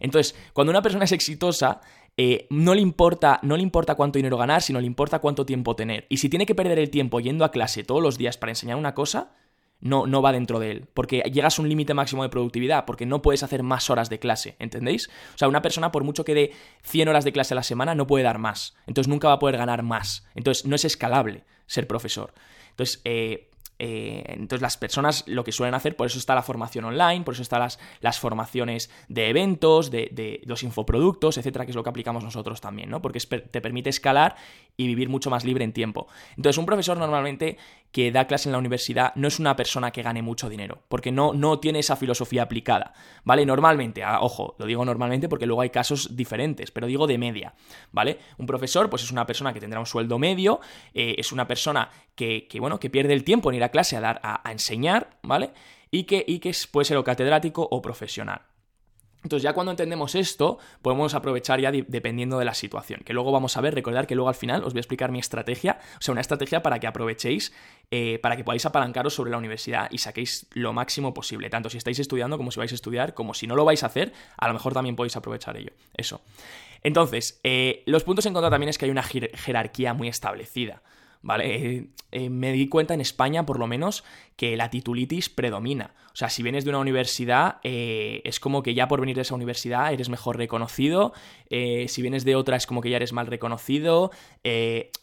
Entonces, 0.00 0.34
cuando 0.52 0.70
una 0.70 0.82
persona 0.82 1.04
es 1.04 1.12
exitosa, 1.12 1.80
eh, 2.16 2.46
no, 2.50 2.74
le 2.74 2.80
importa, 2.80 3.40
no 3.42 3.56
le 3.56 3.62
importa 3.62 3.94
cuánto 3.94 4.18
dinero 4.18 4.36
ganar, 4.36 4.62
sino 4.62 4.80
le 4.80 4.86
importa 4.86 5.18
cuánto 5.18 5.44
tiempo 5.44 5.76
tener. 5.76 6.06
Y 6.08 6.18
si 6.18 6.28
tiene 6.28 6.46
que 6.46 6.54
perder 6.54 6.78
el 6.78 6.90
tiempo 6.90 7.20
yendo 7.20 7.44
a 7.44 7.50
clase 7.50 7.84
todos 7.84 8.02
los 8.02 8.18
días 8.18 8.38
para 8.38 8.52
enseñar 8.52 8.76
una 8.76 8.94
cosa, 8.94 9.32
no, 9.80 10.06
no 10.06 10.22
va 10.22 10.32
dentro 10.32 10.58
de 10.58 10.70
él, 10.70 10.88
porque 10.94 11.22
llegas 11.32 11.58
a 11.58 11.62
un 11.62 11.68
límite 11.68 11.92
máximo 11.92 12.22
de 12.22 12.30
productividad, 12.30 12.86
porque 12.86 13.04
no 13.04 13.20
puedes 13.20 13.42
hacer 13.42 13.62
más 13.62 13.90
horas 13.90 14.08
de 14.08 14.18
clase, 14.18 14.56
¿entendéis? 14.58 15.08
O 15.34 15.38
sea, 15.38 15.48
una 15.48 15.60
persona 15.60 15.92
por 15.92 16.04
mucho 16.04 16.24
que 16.24 16.34
dé 16.34 16.52
100 16.82 17.08
horas 17.08 17.24
de 17.24 17.32
clase 17.32 17.52
a 17.52 17.56
la 17.56 17.62
semana 17.62 17.94
no 17.94 18.06
puede 18.06 18.24
dar 18.24 18.38
más, 18.38 18.74
entonces 18.86 19.08
nunca 19.08 19.28
va 19.28 19.34
a 19.34 19.38
poder 19.38 19.58
ganar 19.58 19.82
más, 19.82 20.26
entonces 20.34 20.64
no 20.64 20.76
es 20.76 20.84
escalable 20.86 21.44
ser 21.66 21.86
profesor. 21.86 22.32
Entonces, 22.70 23.00
eh, 23.04 23.50
eh, 23.78 24.24
entonces 24.28 24.62
las 24.62 24.76
personas 24.76 25.24
lo 25.26 25.44
que 25.44 25.52
suelen 25.52 25.74
hacer, 25.74 25.96
por 25.96 26.06
eso 26.06 26.18
está 26.18 26.34
la 26.34 26.42
formación 26.42 26.84
online, 26.84 27.22
por 27.24 27.34
eso 27.34 27.42
están 27.42 27.60
las, 27.60 27.78
las 28.00 28.18
formaciones 28.18 28.90
de 29.08 29.28
eventos, 29.28 29.90
de, 29.90 30.42
los 30.46 30.62
infoproductos, 30.62 31.38
etcétera, 31.38 31.64
que 31.64 31.72
es 31.72 31.76
lo 31.76 31.82
que 31.82 31.90
aplicamos 31.90 32.24
nosotros 32.24 32.60
también, 32.60 32.90
¿no? 32.90 33.02
Porque 33.02 33.20
te 33.20 33.60
permite 33.60 33.90
escalar 33.90 34.36
y 34.76 34.86
vivir 34.86 35.08
mucho 35.08 35.30
más 35.30 35.44
libre 35.44 35.64
en 35.64 35.72
tiempo. 35.72 36.06
Entonces 36.36 36.58
un 36.58 36.66
profesor 36.66 36.96
normalmente 36.96 37.58
que 37.92 38.12
da 38.12 38.26
clase 38.26 38.48
en 38.48 38.52
la 38.52 38.58
universidad 38.58 39.14
no 39.14 39.28
es 39.28 39.38
una 39.38 39.56
persona 39.56 39.90
que 39.90 40.02
gane 40.02 40.22
mucho 40.22 40.48
dinero, 40.48 40.82
porque 40.88 41.12
no, 41.12 41.32
no 41.32 41.60
tiene 41.60 41.78
esa 41.78 41.96
filosofía 41.96 42.42
aplicada, 42.42 42.92
¿vale? 43.24 43.46
Normalmente, 43.46 44.02
ah, 44.04 44.20
ojo, 44.20 44.54
lo 44.58 44.66
digo 44.66 44.84
normalmente 44.84 45.28
porque 45.28 45.46
luego 45.46 45.62
hay 45.62 45.70
casos 45.70 46.16
diferentes, 46.16 46.70
pero 46.70 46.86
digo 46.86 47.06
de 47.06 47.18
media, 47.18 47.54
¿vale? 47.92 48.18
Un 48.38 48.46
profesor, 48.46 48.90
pues 48.90 49.02
es 49.02 49.12
una 49.12 49.26
persona 49.26 49.52
que 49.52 49.60
tendrá 49.60 49.80
un 49.80 49.86
sueldo 49.86 50.18
medio, 50.18 50.60
eh, 50.94 51.14
es 51.18 51.32
una 51.32 51.46
persona 51.46 51.90
que, 52.16 52.48
bueno, 52.58 52.80
que 52.80 52.90
pierde 52.90 53.12
el 53.12 53.22
tiempo 53.22 53.50
en 53.50 53.56
ir 53.56 53.64
a 53.64 53.68
clase 53.68 53.96
a 53.96 54.00
dar, 54.00 54.20
a, 54.22 54.50
enseñar, 54.50 55.18
¿vale? 55.22 55.52
Y 55.90 56.04
que, 56.04 56.24
y 56.26 56.40
que 56.40 56.52
puede 56.70 56.86
ser 56.86 56.96
o 56.96 57.04
catedrático 57.04 57.68
o 57.70 57.80
profesional. 57.80 58.42
Entonces 59.22 59.42
ya 59.42 59.54
cuando 59.54 59.72
entendemos 59.72 60.14
esto, 60.14 60.58
podemos 60.82 61.14
aprovechar 61.14 61.60
ya 61.60 61.72
dependiendo 61.72 62.38
de 62.38 62.44
la 62.44 62.54
situación, 62.54 63.00
que 63.04 63.12
luego 63.12 63.32
vamos 63.32 63.56
a 63.56 63.60
ver, 63.60 63.74
recordar 63.74 64.06
que 64.06 64.14
luego 64.14 64.28
al 64.28 64.36
final 64.36 64.62
os 64.62 64.72
voy 64.72 64.78
a 64.78 64.82
explicar 64.82 65.10
mi 65.10 65.18
estrategia, 65.18 65.80
o 65.98 66.00
sea, 66.00 66.12
una 66.12 66.20
estrategia 66.20 66.62
para 66.62 66.78
que 66.78 66.86
aprovechéis, 66.86 67.52
eh, 67.90 68.20
para 68.20 68.36
que 68.36 68.44
podáis 68.44 68.64
apalancaros 68.66 69.14
sobre 69.14 69.32
la 69.32 69.38
universidad 69.38 69.88
y 69.90 69.98
saquéis 69.98 70.46
lo 70.52 70.72
máximo 70.72 71.12
posible, 71.12 71.50
tanto 71.50 71.70
si 71.70 71.76
estáis 71.76 71.98
estudiando 71.98 72.36
como 72.36 72.52
si 72.52 72.60
vais 72.60 72.70
a 72.70 72.76
estudiar, 72.76 73.14
como 73.14 73.34
si 73.34 73.48
no 73.48 73.56
lo 73.56 73.64
vais 73.64 73.82
a 73.82 73.86
hacer, 73.86 74.12
a 74.36 74.46
lo 74.46 74.54
mejor 74.54 74.74
también 74.74 74.94
podéis 74.94 75.16
aprovechar 75.16 75.56
ello, 75.56 75.72
eso. 75.94 76.20
Entonces, 76.84 77.40
eh, 77.42 77.82
los 77.86 78.04
puntos 78.04 78.26
en 78.26 78.32
contra 78.32 78.48
también 78.48 78.68
es 78.68 78.78
que 78.78 78.84
hay 78.84 78.92
una 78.92 79.02
jerarquía 79.02 79.92
muy 79.92 80.06
establecida. 80.06 80.82
¿Vale? 81.26 81.56
Eh, 81.56 81.86
eh, 82.12 82.30
me 82.30 82.52
di 82.52 82.68
cuenta 82.68 82.94
en 82.94 83.00
España, 83.00 83.44
por 83.44 83.58
lo 83.58 83.66
menos, 83.66 84.04
que 84.36 84.56
la 84.56 84.70
titulitis 84.70 85.28
predomina. 85.28 85.94
O 86.12 86.16
sea, 86.16 86.30
si 86.30 86.42
vienes 86.42 86.64
de 86.64 86.70
una 86.70 86.78
universidad, 86.78 87.56
eh, 87.62 88.22
es 88.24 88.40
como 88.40 88.62
que 88.62 88.74
ya 88.74 88.88
por 88.88 89.00
venir 89.00 89.16
de 89.16 89.22
esa 89.22 89.34
universidad 89.34 89.92
eres 89.92 90.08
mejor 90.08 90.38
reconocido. 90.38 91.12
si 91.50 92.02
vienes 92.02 92.24
de 92.24 92.36
otra, 92.36 92.56
es 92.56 92.66
como 92.66 92.80
que 92.80 92.90
ya 92.90 92.96
eres 92.96 93.12
mal 93.12 93.26
reconocido. 93.26 94.12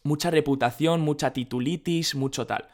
mucha 0.03 0.31
reputación, 0.31 1.01
mucha 1.01 1.33
titulitis, 1.33 2.15
mucho 2.15 2.47
tal. 2.47 2.69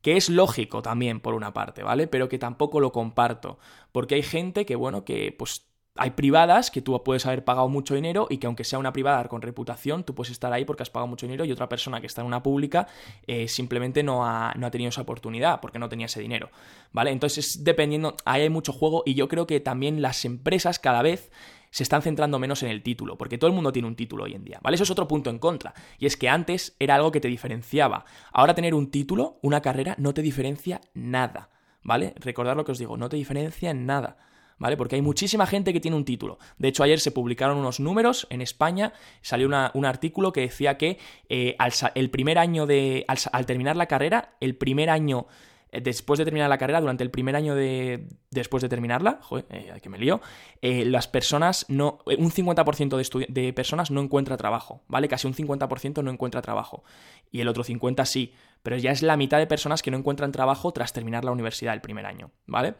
Que 0.00 0.16
es 0.16 0.30
lógico 0.30 0.82
también, 0.82 1.20
por 1.20 1.34
una 1.34 1.52
parte, 1.52 1.82
¿vale? 1.82 2.06
Pero 2.06 2.28
que 2.28 2.38
tampoco 2.38 2.80
lo 2.80 2.92
comparto. 2.92 3.58
Porque 3.92 4.14
hay 4.14 4.22
gente 4.22 4.64
que, 4.64 4.76
bueno, 4.76 5.04
que 5.04 5.34
pues 5.36 5.71
hay 5.94 6.10
privadas 6.10 6.70
que 6.70 6.80
tú 6.80 7.02
puedes 7.04 7.26
haber 7.26 7.44
pagado 7.44 7.68
mucho 7.68 7.94
dinero 7.94 8.26
y 8.30 8.38
que 8.38 8.46
aunque 8.46 8.64
sea 8.64 8.78
una 8.78 8.92
privada 8.92 9.24
con 9.24 9.42
reputación, 9.42 10.04
tú 10.04 10.14
puedes 10.14 10.30
estar 10.30 10.52
ahí 10.52 10.64
porque 10.64 10.82
has 10.82 10.90
pagado 10.90 11.06
mucho 11.06 11.26
dinero 11.26 11.44
y 11.44 11.52
otra 11.52 11.68
persona 11.68 12.00
que 12.00 12.06
está 12.06 12.22
en 12.22 12.26
una 12.26 12.42
pública 12.42 12.86
eh, 13.26 13.46
simplemente 13.48 14.02
no 14.02 14.24
ha, 14.24 14.54
no 14.56 14.66
ha, 14.66 14.70
tenido 14.70 14.88
esa 14.88 15.02
oportunidad 15.02 15.60
porque 15.60 15.78
no 15.78 15.88
tenía 15.88 16.06
ese 16.06 16.20
dinero. 16.20 16.50
¿Vale? 16.92 17.10
Entonces, 17.10 17.62
dependiendo, 17.62 18.16
ahí 18.24 18.42
hay 18.42 18.50
mucho 18.50 18.72
juego 18.72 19.02
y 19.04 19.14
yo 19.14 19.28
creo 19.28 19.46
que 19.46 19.60
también 19.60 20.00
las 20.00 20.24
empresas 20.24 20.78
cada 20.78 21.02
vez 21.02 21.30
se 21.70 21.82
están 21.82 22.02
centrando 22.02 22.38
menos 22.38 22.62
en 22.62 22.68
el 22.68 22.82
título, 22.82 23.16
porque 23.16 23.38
todo 23.38 23.48
el 23.48 23.54
mundo 23.54 23.72
tiene 23.72 23.88
un 23.88 23.96
título 23.96 24.24
hoy 24.24 24.34
en 24.34 24.44
día, 24.44 24.60
¿vale? 24.62 24.74
Eso 24.74 24.84
es 24.84 24.90
otro 24.90 25.08
punto 25.08 25.30
en 25.30 25.38
contra, 25.38 25.72
y 25.98 26.04
es 26.04 26.18
que 26.18 26.28
antes 26.28 26.76
era 26.78 26.96
algo 26.96 27.10
que 27.10 27.20
te 27.20 27.28
diferenciaba. 27.28 28.04
Ahora 28.30 28.54
tener 28.54 28.74
un 28.74 28.90
título, 28.90 29.38
una 29.40 29.62
carrera, 29.62 29.94
no 29.98 30.12
te 30.12 30.20
diferencia 30.20 30.82
nada, 30.92 31.48
¿vale? 31.82 32.12
Recordad 32.16 32.56
lo 32.56 32.66
que 32.66 32.72
os 32.72 32.78
digo, 32.78 32.98
no 32.98 33.08
te 33.08 33.16
diferencia 33.16 33.70
en 33.70 33.86
nada. 33.86 34.18
¿Vale? 34.58 34.76
Porque 34.76 34.96
hay 34.96 35.02
muchísima 35.02 35.46
gente 35.46 35.72
que 35.72 35.80
tiene 35.80 35.96
un 35.96 36.04
título. 36.04 36.38
De 36.58 36.68
hecho, 36.68 36.82
ayer 36.82 37.00
se 37.00 37.10
publicaron 37.10 37.58
unos 37.58 37.80
números 37.80 38.26
en 38.30 38.40
España, 38.40 38.92
salió 39.20 39.48
un 39.74 39.84
artículo 39.84 40.32
que 40.32 40.42
decía 40.42 40.78
que 40.78 40.98
eh, 41.28 41.56
al, 41.58 41.72
el 41.94 42.10
primer 42.10 42.38
año 42.38 42.66
de. 42.66 43.04
Al, 43.08 43.46
terminar 43.46 43.76
la 43.76 43.86
carrera, 43.86 44.36
el 44.40 44.56
primer 44.56 44.90
año. 44.90 45.26
Eh, 45.70 45.80
después 45.80 46.18
de 46.18 46.24
terminar 46.24 46.50
la 46.50 46.58
carrera, 46.58 46.80
durante 46.80 47.02
el 47.02 47.10
primer 47.10 47.34
año 47.34 47.54
de. 47.54 48.06
Después 48.30 48.62
de 48.62 48.68
terminarla, 48.68 49.18
joder, 49.22 49.46
eh, 49.50 49.80
que 49.82 49.88
me 49.88 49.98
lío, 49.98 50.20
las 50.60 51.08
personas 51.08 51.66
no. 51.68 51.98
Un 52.06 52.30
50% 52.30 52.96
de, 52.96 53.26
de 53.28 53.52
personas 53.52 53.90
no 53.90 54.00
encuentra 54.00 54.36
trabajo, 54.36 54.82
¿vale? 54.88 55.08
Casi 55.08 55.26
un 55.26 55.34
50% 55.34 56.02
no 56.02 56.10
encuentra 56.10 56.42
trabajo. 56.42 56.84
Y 57.30 57.40
el 57.40 57.48
otro 57.48 57.64
50% 57.64 58.04
sí. 58.04 58.32
Pero 58.62 58.76
ya 58.76 58.92
es 58.92 59.02
la 59.02 59.16
mitad 59.16 59.38
de 59.38 59.46
personas 59.46 59.82
que 59.82 59.90
no 59.90 59.96
encuentran 59.96 60.30
trabajo 60.30 60.72
tras 60.72 60.92
terminar 60.92 61.24
la 61.24 61.32
universidad 61.32 61.74
el 61.74 61.80
primer 61.80 62.06
año, 62.06 62.30
¿vale? 62.46 62.74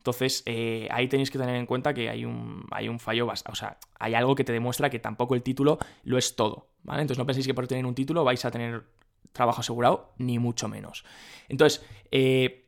Entonces, 0.00 0.42
eh, 0.46 0.88
ahí 0.90 1.08
tenéis 1.08 1.30
que 1.30 1.36
tener 1.36 1.56
en 1.56 1.66
cuenta 1.66 1.92
que 1.92 2.08
hay 2.08 2.24
un, 2.24 2.64
hay 2.70 2.88
un 2.88 2.98
fallo, 2.98 3.26
o 3.26 3.54
sea, 3.54 3.76
hay 3.98 4.14
algo 4.14 4.34
que 4.34 4.44
te 4.44 4.52
demuestra 4.54 4.88
que 4.88 4.98
tampoco 4.98 5.34
el 5.34 5.42
título 5.42 5.78
lo 6.04 6.16
es 6.16 6.36
todo, 6.36 6.68
¿vale? 6.84 7.02
Entonces 7.02 7.18
no 7.18 7.26
penséis 7.26 7.46
que 7.46 7.52
por 7.52 7.68
tener 7.68 7.84
un 7.84 7.94
título 7.94 8.24
vais 8.24 8.42
a 8.46 8.50
tener 8.50 8.84
trabajo 9.32 9.60
asegurado, 9.60 10.14
ni 10.16 10.38
mucho 10.38 10.68
menos. 10.68 11.04
Entonces, 11.50 11.84
eh, 12.10 12.64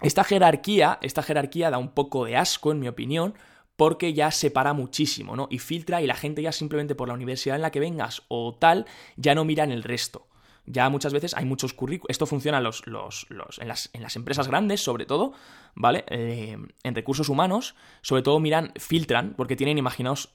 esta 0.00 0.24
jerarquía, 0.24 0.98
esta 1.02 1.22
jerarquía 1.22 1.68
da 1.68 1.76
un 1.76 1.90
poco 1.90 2.24
de 2.24 2.38
asco, 2.38 2.72
en 2.72 2.80
mi 2.80 2.88
opinión, 2.88 3.34
porque 3.76 4.14
ya 4.14 4.30
separa 4.30 4.72
muchísimo, 4.72 5.36
¿no? 5.36 5.48
Y 5.50 5.58
filtra 5.58 6.00
y 6.00 6.06
la 6.06 6.14
gente 6.14 6.40
ya 6.40 6.52
simplemente 6.52 6.94
por 6.94 7.08
la 7.08 7.14
universidad 7.14 7.56
en 7.56 7.62
la 7.62 7.70
que 7.70 7.80
vengas 7.80 8.22
o 8.28 8.54
tal, 8.58 8.86
ya 9.16 9.34
no 9.34 9.44
mira 9.44 9.64
en 9.64 9.70
el 9.70 9.82
resto. 9.82 10.28
Ya 10.66 10.88
muchas 10.88 11.12
veces 11.12 11.34
hay 11.34 11.44
muchos 11.44 11.74
currículos. 11.74 12.10
Esto 12.10 12.26
funciona 12.26 12.60
los, 12.60 12.86
los, 12.86 13.26
en, 13.60 13.68
las, 13.68 13.90
en, 13.92 14.02
las, 14.02 14.16
empresas 14.16 14.48
grandes, 14.48 14.82
sobre 14.82 15.06
todo, 15.06 15.32
¿vale? 15.74 16.04
Eh, 16.08 16.56
en 16.82 16.94
recursos 16.94 17.28
humanos, 17.28 17.74
sobre 18.02 18.22
todo 18.22 18.40
miran, 18.40 18.72
filtran, 18.76 19.34
porque 19.36 19.56
tienen, 19.56 19.78
imaginaos, 19.78 20.30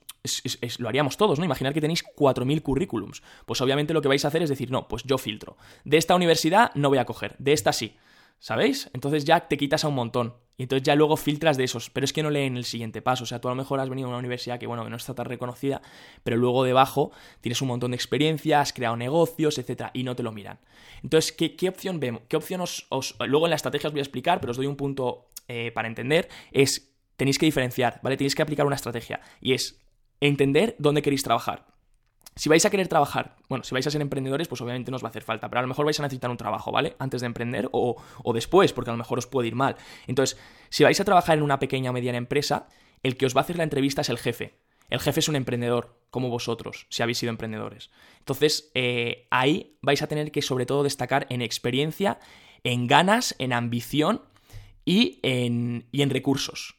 lo 0.77 0.89
haríamos 0.89 1.17
todos, 1.17 1.39
¿no? 1.39 1.45
Imaginar 1.45 1.74
que 1.74 1.81
tenéis 1.81 2.03
4.000 2.03 2.62
currículums. 2.62 3.24
Pues 3.45 3.62
obviamente 3.62 3.93
lo 3.93 4.01
que 4.01 4.07
vais 4.07 4.24
a 4.25 4.27
hacer 4.27 4.43
es 4.43 4.50
decir, 4.50 4.69
no, 4.69 4.88
pues 4.88 5.03
yo 5.03 5.17
filtro. 5.17 5.57
De 5.83 5.98
esta 5.98 6.15
universidad 6.15 6.71
no 6.75 6.89
voy 6.89 7.00
a 7.00 7.05
coger, 7.05 7.36
de 7.39 7.53
esta 7.53 7.74
sí. 7.74 7.95
¿Sabéis? 8.39 8.89
Entonces 8.93 9.25
ya 9.25 9.48
te 9.48 9.58
quitas 9.58 9.84
a 9.84 9.89
un 9.89 9.96
montón. 9.96 10.34
Y 10.58 10.63
entonces 10.63 10.84
ya 10.84 10.96
luego 10.96 11.15
filtras 11.15 11.55
de 11.55 11.63
esos. 11.63 11.89
Pero 11.89 12.03
es 12.03 12.12
que 12.12 12.24
no 12.24 12.29
leen 12.29 12.58
el 12.58 12.65
siguiente 12.65 13.01
paso. 13.01 13.24
O 13.24 13.27
sea, 13.27 13.39
tú 13.39 13.48
a 13.48 13.51
lo 13.51 13.55
mejor 13.55 13.79
has 13.79 13.89
venido 13.89 14.08
a 14.08 14.10
una 14.10 14.19
universidad 14.19 14.60
que, 14.60 14.67
bueno, 14.67 14.84
que 14.84 14.89
no 14.89 14.98
está 14.98 15.13
tan 15.13 15.25
reconocida, 15.25 15.81
pero 16.24 16.36
luego 16.36 16.63
debajo 16.63 17.12
tienes 17.39 17.62
un 17.62 17.69
montón 17.69 17.91
de 17.91 17.96
experiencias, 17.96 18.60
has 18.62 18.74
creado 18.74 18.98
negocios, 18.98 19.58
etcétera, 19.58 19.91
y 19.93 20.03
no 20.03 20.15
te 20.15 20.24
lo 20.24 20.31
miran. 20.31 20.60
Entonces, 21.01 21.31
¿qué, 21.31 21.69
opción 21.69 22.00
vemos? 22.01 22.24
¿Qué 22.27 22.36
opción 22.36 22.60
os, 22.62 22.88
Luego 23.25 23.46
en 23.46 23.51
la 23.51 23.55
estrategia 23.55 23.88
os 23.88 23.93
voy 23.93 24.00
a 24.00 24.03
explicar, 24.03 24.41
pero 24.41 24.51
os 24.51 24.58
doy 24.58 24.65
un 24.65 24.75
punto 24.75 25.29
eh, 25.48 25.72
para 25.72 25.88
entender. 25.88 26.27
Es. 26.51 26.88
Tenéis 27.15 27.38
que 27.38 27.46
diferenciar, 27.46 28.00
¿vale? 28.01 28.15
Tenéis 28.15 28.34
que 28.34 28.41
aplicar 28.41 28.65
una 28.65 28.77
estrategia. 28.77 29.19
Y 29.41 29.53
es 29.53 29.81
entender 30.22 30.75
dónde 30.79 31.01
queréis 31.01 31.24
trabajar. 31.24 31.65
Si 32.39 32.48
vais 32.48 32.65
a 32.65 32.69
querer 32.69 32.88
trabajar, 32.88 33.36
bueno, 33.50 33.65
si 33.65 33.74
vais 33.74 33.86
a 33.86 33.91
ser 33.91 34.00
emprendedores, 34.01 34.48
pues 34.48 34.62
obviamente 34.62 34.91
no 34.91 34.96
os 34.96 35.03
va 35.03 35.08
a 35.08 35.10
hacer 35.10 35.24
falta, 35.24 35.50
pero 35.50 35.60
a 35.60 35.62
lo 35.62 35.67
mejor 35.67 35.84
vais 35.84 36.00
a 36.00 36.03
necesitar 36.03 36.31
un 36.31 36.38
trabajo, 36.38 36.72
¿vale? 36.72 36.96
Antes 36.98 37.19
de 37.19 37.27
emprender 37.27 37.67
o, 37.74 38.01
después, 38.34 38.72
porque 38.72 38.91
a 38.91 38.93
lo 38.93 38.98
mejor 38.98 39.17
os 39.17 39.27
puede 39.27 39.50
ir 39.50 39.55
mal. 39.55 39.75
Entonces, 40.08 40.39
si 40.69 40.86
vais 40.86 40.98
a 41.01 41.03
trabajar 41.03 41.38
en 41.38 41.43
una 41.43 41.60
pequeña 41.60 41.89
o 41.89 41.93
mediana 41.93 42.17
empresa, 42.17 42.69
el 43.03 43.17
que 43.17 43.25
os 43.25 43.36
va 43.36 43.41
a 43.41 43.43
hacer 43.43 43.58
la 43.58 43.63
entrevista 43.63 44.00
es 44.00 44.10
el 44.10 44.17
jefe. 44.17 44.58
El 44.89 45.01
jefe 45.01 45.19
es 45.19 45.27
un 45.27 45.36
emprendedor, 45.36 46.00
como 46.12 46.29
vosotros, 46.29 46.88
si 46.88 47.03
habéis 47.03 47.17
sido 47.17 47.29
emprendedores. 47.29 47.91
Entonces, 48.19 48.72
eh, 48.74 49.27
ahí 49.31 49.77
vais 49.81 50.01
a 50.01 50.08
tener 50.08 50.31
que 50.31 50.41
sobre 50.41 50.65
todo 50.65 50.84
destacar 50.84 51.27
en 51.29 51.41
experiencia, 51.41 52.22
en 52.63 52.88
ganas, 52.88 53.36
en 53.39 53.51
ambición 53.51 54.22
y 54.86 55.19
en, 55.24 55.89
y 55.91 56.03
en 56.03 56.10
recursos. 56.10 56.78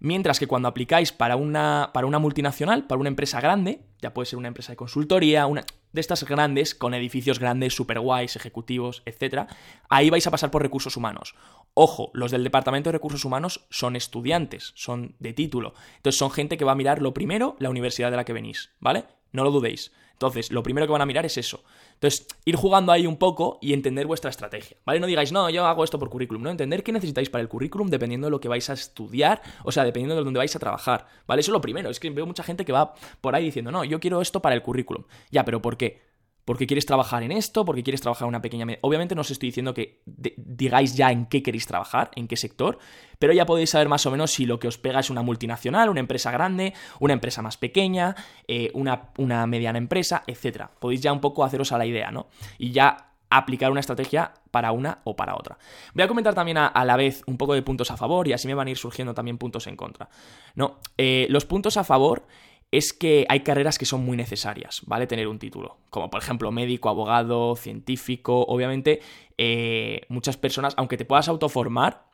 Mientras 0.00 0.38
que 0.38 0.46
cuando 0.46 0.66
aplicáis 0.66 1.12
para 1.12 1.36
una, 1.36 1.90
para 1.92 2.06
una 2.06 2.18
multinacional, 2.18 2.86
para 2.86 2.98
una 2.98 3.10
empresa 3.10 3.40
grande, 3.40 3.82
ya 4.00 4.14
puede 4.14 4.26
ser 4.26 4.38
una 4.38 4.48
empresa 4.48 4.72
de 4.72 4.76
consultoría, 4.76 5.46
una 5.46 5.64
de 5.92 6.00
estas 6.00 6.24
grandes, 6.24 6.74
con 6.74 6.94
edificios 6.94 7.38
grandes, 7.38 7.74
super 7.74 8.00
guays, 8.00 8.34
ejecutivos, 8.34 9.02
etc., 9.04 9.46
ahí 9.90 10.08
vais 10.08 10.26
a 10.26 10.30
pasar 10.30 10.50
por 10.50 10.62
recursos 10.62 10.96
humanos. 10.96 11.34
Ojo, 11.74 12.10
los 12.14 12.30
del 12.30 12.44
Departamento 12.44 12.88
de 12.88 12.92
Recursos 12.92 13.24
Humanos 13.24 13.66
son 13.70 13.94
estudiantes, 13.94 14.72
son 14.74 15.14
de 15.18 15.32
título. 15.32 15.74
Entonces 15.96 16.18
son 16.18 16.30
gente 16.30 16.56
que 16.56 16.64
va 16.64 16.72
a 16.72 16.76
mirar 16.76 17.02
lo 17.02 17.14
primero 17.14 17.56
la 17.58 17.70
universidad 17.70 18.10
de 18.10 18.16
la 18.16 18.24
que 18.24 18.32
venís, 18.32 18.70
¿vale? 18.80 19.04
No 19.32 19.44
lo 19.44 19.50
dudéis. 19.50 19.92
Entonces, 20.20 20.52
lo 20.52 20.62
primero 20.62 20.86
que 20.86 20.92
van 20.92 21.00
a 21.00 21.06
mirar 21.06 21.24
es 21.24 21.38
eso. 21.38 21.64
Entonces, 21.94 22.26
ir 22.44 22.54
jugando 22.54 22.92
ahí 22.92 23.06
un 23.06 23.16
poco 23.16 23.56
y 23.62 23.72
entender 23.72 24.06
vuestra 24.06 24.28
estrategia, 24.28 24.76
¿vale? 24.84 25.00
No 25.00 25.06
digáis, 25.06 25.32
no, 25.32 25.48
yo 25.48 25.64
hago 25.64 25.82
esto 25.82 25.98
por 25.98 26.10
currículum, 26.10 26.42
¿no? 26.42 26.50
Entender 26.50 26.82
qué 26.82 26.92
necesitáis 26.92 27.30
para 27.30 27.40
el 27.40 27.48
currículum 27.48 27.88
dependiendo 27.88 28.26
de 28.26 28.30
lo 28.30 28.38
que 28.38 28.48
vais 28.48 28.68
a 28.68 28.74
estudiar, 28.74 29.40
o 29.64 29.72
sea, 29.72 29.82
dependiendo 29.82 30.16
de 30.16 30.22
dónde 30.22 30.36
vais 30.36 30.54
a 30.54 30.58
trabajar, 30.58 31.06
¿vale? 31.26 31.40
Eso 31.40 31.52
es 31.52 31.54
lo 31.54 31.62
primero. 31.62 31.88
Es 31.88 31.98
que 31.98 32.10
veo 32.10 32.26
mucha 32.26 32.42
gente 32.42 32.66
que 32.66 32.72
va 32.72 32.92
por 33.22 33.34
ahí 33.34 33.46
diciendo, 33.46 33.70
no, 33.70 33.82
yo 33.82 33.98
quiero 33.98 34.20
esto 34.20 34.42
para 34.42 34.54
el 34.54 34.60
currículum. 34.60 35.04
Ya, 35.30 35.42
pero 35.46 35.62
¿por 35.62 35.78
qué? 35.78 36.09
Porque 36.44 36.66
quieres 36.66 36.86
trabajar 36.86 37.22
en 37.22 37.32
esto, 37.32 37.64
porque 37.64 37.82
quieres 37.82 38.00
trabajar 38.00 38.26
en 38.26 38.30
una 38.30 38.42
pequeña... 38.42 38.66
Obviamente 38.80 39.14
no 39.14 39.20
os 39.20 39.30
estoy 39.30 39.48
diciendo 39.48 39.74
que 39.74 40.02
digáis 40.06 40.96
ya 40.96 41.12
en 41.12 41.26
qué 41.26 41.42
queréis 41.42 41.66
trabajar, 41.66 42.10
en 42.16 42.28
qué 42.28 42.36
sector, 42.36 42.78
pero 43.18 43.32
ya 43.32 43.46
podéis 43.46 43.70
saber 43.70 43.88
más 43.88 44.04
o 44.06 44.10
menos 44.10 44.30
si 44.30 44.46
lo 44.46 44.58
que 44.58 44.68
os 44.68 44.78
pega 44.78 45.00
es 45.00 45.10
una 45.10 45.22
multinacional, 45.22 45.88
una 45.88 46.00
empresa 46.00 46.30
grande, 46.30 46.74
una 46.98 47.12
empresa 47.12 47.42
más 47.42 47.56
pequeña, 47.56 48.16
eh, 48.48 48.70
una, 48.74 49.10
una 49.18 49.46
mediana 49.46 49.78
empresa, 49.78 50.24
etc. 50.26 50.66
Podéis 50.78 51.00
ya 51.00 51.12
un 51.12 51.20
poco 51.20 51.44
haceros 51.44 51.72
a 51.72 51.78
la 51.78 51.86
idea, 51.86 52.10
¿no? 52.10 52.28
Y 52.58 52.72
ya 52.72 53.10
aplicar 53.30 53.70
una 53.70 53.80
estrategia 53.80 54.34
para 54.50 54.72
una 54.72 54.98
o 55.04 55.14
para 55.16 55.36
otra. 55.36 55.56
Voy 55.94 56.02
a 56.02 56.08
comentar 56.08 56.34
también 56.34 56.58
a, 56.58 56.84
la 56.84 56.96
vez 56.96 57.22
un 57.26 57.36
poco 57.36 57.54
de 57.54 57.62
puntos 57.62 57.90
a 57.90 57.96
favor 57.96 58.26
y 58.26 58.32
así 58.32 58.48
me 58.48 58.54
van 58.54 58.66
a 58.66 58.70
ir 58.72 58.76
surgiendo 58.76 59.14
también 59.14 59.38
puntos 59.38 59.68
en 59.68 59.76
contra. 59.76 60.10
No, 60.56 60.80
eh, 60.98 61.26
los 61.30 61.44
puntos 61.44 61.76
a 61.76 61.84
favor 61.84 62.26
es 62.72 62.92
que 62.92 63.26
hay 63.28 63.40
carreras 63.40 63.78
que 63.78 63.84
son 63.84 64.04
muy 64.04 64.16
necesarias, 64.16 64.82
¿vale? 64.86 65.06
Tener 65.06 65.26
un 65.26 65.38
título, 65.38 65.78
como 65.90 66.08
por 66.08 66.22
ejemplo 66.22 66.52
médico, 66.52 66.88
abogado, 66.88 67.56
científico, 67.56 68.44
obviamente 68.46 69.00
eh, 69.38 70.02
muchas 70.08 70.36
personas, 70.36 70.74
aunque 70.76 70.96
te 70.96 71.04
puedas 71.04 71.28
autoformar, 71.28 72.06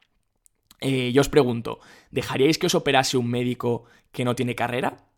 eh, 0.80 1.12
yo 1.12 1.20
os 1.20 1.28
pregunto, 1.28 1.80
¿dejaríais 2.10 2.58
que 2.58 2.66
os 2.66 2.74
operase 2.74 3.16
un 3.16 3.28
médico 3.28 3.84
que 4.12 4.24
no 4.24 4.34
tiene 4.34 4.54
carrera? 4.54 5.08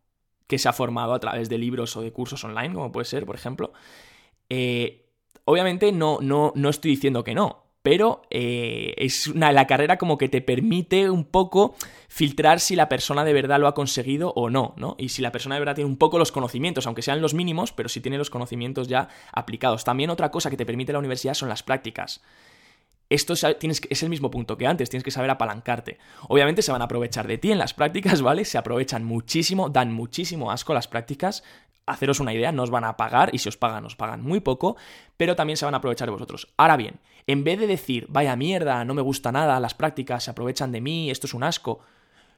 Que 0.47 0.59
se 0.59 0.69
ha 0.69 0.73
formado 0.73 1.15
a 1.15 1.21
través 1.21 1.49
de 1.49 1.59
libros 1.59 1.97
o 1.97 2.03
de 2.03 2.13
cursos 2.13 2.43
online, 2.43 2.75
como 2.75 2.91
puede 2.91 3.05
ser, 3.05 3.27
por 3.27 3.37
ejemplo. 3.37 3.73
Eh, 4.49 5.07
obviamente 5.45 5.93
no, 5.93 6.19
no, 6.21 6.53
no 6.57 6.69
estoy 6.69 6.93
diciendo 6.93 7.23
que 7.23 7.35
no, 7.35 7.68
pero 7.83 8.23
eh, 8.31 8.95
es 8.99 9.27
una, 9.29 9.53
la 9.53 9.67
carrera 9.67 9.99
como 9.99 10.19
que 10.19 10.29
te 10.29 10.41
permite 10.41 11.11
un 11.11 11.25
poco 11.25 11.75
filtrar 12.09 12.61
si 12.61 12.77
la 12.77 12.89
persona 12.89 13.25
de 13.25 13.33
verdad 13.33 13.61
lo 13.61 13.69
ha 13.69 13.75
conseguido 13.75 14.33
o 14.35 14.51
no, 14.51 14.75
¿no? 14.77 14.97
Y 14.99 15.11
si 15.11 15.23
la 15.23 15.33
persona 15.33 15.55
de 15.55 15.61
verdad 15.61 15.77
tiene 15.77 15.91
un 15.91 15.97
poco 15.97 16.19
los 16.19 16.33
conocimientos, 16.33 16.87
aunque 16.87 17.03
sean 17.03 17.21
los 17.21 17.35
mínimos, 17.35 17.73
pero 17.73 17.89
si 17.89 18.01
tiene 18.01 18.19
los 18.19 18.31
conocimientos 18.31 18.89
ya 18.89 19.09
aplicados. 19.33 19.85
También 19.85 20.11
otra 20.11 20.31
cosa 20.31 20.51
que 20.51 20.57
te 20.57 20.67
permite 20.67 20.93
la 20.93 20.99
universidad 20.99 21.35
son 21.35 21.49
las 21.49 21.63
prácticas. 21.63 22.23
Esto 23.11 23.33
es, 23.33 23.45
es 23.89 24.03
el 24.03 24.11
mismo 24.11 24.31
punto 24.31 24.59
que 24.59 24.67
antes, 24.67 24.91
tienes 24.91 25.05
que 25.05 25.11
saber 25.11 25.31
apalancarte. 25.31 25.99
Obviamente 26.29 26.61
se 26.61 26.73
van 26.73 26.83
a 26.83 26.85
aprovechar 26.85 27.27
de 27.27 27.39
ti 27.39 27.53
en 27.53 27.59
las 27.59 27.73
prácticas, 27.73 28.21
¿vale? 28.21 28.45
Se 28.45 28.59
aprovechan 28.59 29.05
muchísimo, 29.05 29.71
dan 29.71 29.93
muchísimo 29.95 30.51
asco 30.51 30.75
las 30.75 30.89
prácticas, 30.89 31.43
haceros 31.87 32.21
una 32.21 32.35
idea, 32.35 32.53
no 32.53 32.63
os 32.63 32.71
van 32.71 32.85
a 32.85 32.97
pagar 32.97 33.31
y 33.33 33.39
si 33.39 33.49
os 33.49 33.57
pagan, 33.57 33.85
os 33.87 33.97
pagan 33.97 34.23
muy 34.23 34.41
poco, 34.41 34.77
pero 35.17 35.37
también 35.37 35.57
se 35.57 35.65
van 35.65 35.75
a 35.75 35.79
aprovechar 35.79 36.07
de 36.07 36.13
vosotros. 36.13 36.53
Ahora 36.57 36.77
bien, 36.77 37.01
en 37.29 37.45
vez 37.45 37.61
de 37.61 37.67
decir, 37.67 38.07
vaya 38.09 38.35
mierda, 38.37 38.87
no 38.87 38.95
me 38.95 39.03
gusta 39.03 39.31
nada, 39.31 39.61
las 39.61 39.75
prácticas 39.75 40.25
se 40.25 40.31
aprovechan 40.31 40.73
de 40.73 40.81
mí, 40.81 41.11
esto 41.11 41.27
es 41.27 41.35
un 41.35 41.45
asco, 41.45 41.81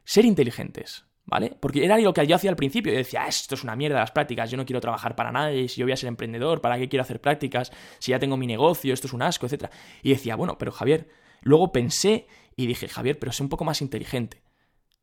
ser 0.03 0.25
inteligentes, 0.25 1.05
¿vale? 1.25 1.57
Porque 1.61 1.85
era 1.85 1.97
lo 1.97 2.13
que 2.13 2.27
yo 2.27 2.35
hacía 2.35 2.51
al 2.51 2.57
principio, 2.57 2.91
yo 2.91 2.99
decía, 2.99 3.25
esto 3.29 3.55
es 3.55 3.63
una 3.63 3.77
mierda 3.77 4.01
las 4.01 4.11
prácticas, 4.11 4.51
yo 4.51 4.57
no 4.57 4.67
quiero 4.67 4.81
trabajar 4.81 5.15
para 5.15 5.31
nadie, 5.31 5.69
si 5.69 5.79
yo 5.79 5.87
voy 5.87 5.93
a 5.93 5.97
ser 5.97 6.09
emprendedor, 6.09 6.61
¿para 6.61 6.77
qué 6.77 6.89
quiero 6.89 7.05
hacer 7.05 7.21
prácticas? 7.21 7.71
Si 8.01 8.11
ya 8.11 8.19
tengo 8.19 8.37
mi 8.37 8.49
negocio, 8.49 8.93
esto 8.93 9.07
es 9.07 9.13
un 9.13 9.23
asco, 9.23 9.47
etc. 9.47 9.67
Y 10.03 10.11
decía, 10.11 10.35
bueno, 10.35 10.59
pero 10.59 10.73
Javier, 10.73 11.09
luego 11.41 11.71
pensé 11.71 12.27
y 12.57 12.67
dije, 12.67 12.89
Javier, 12.89 13.17
pero 13.21 13.31
sé 13.31 13.45
un 13.45 13.49
poco 13.49 13.65
más 13.65 13.83
inteligente. 13.83 14.43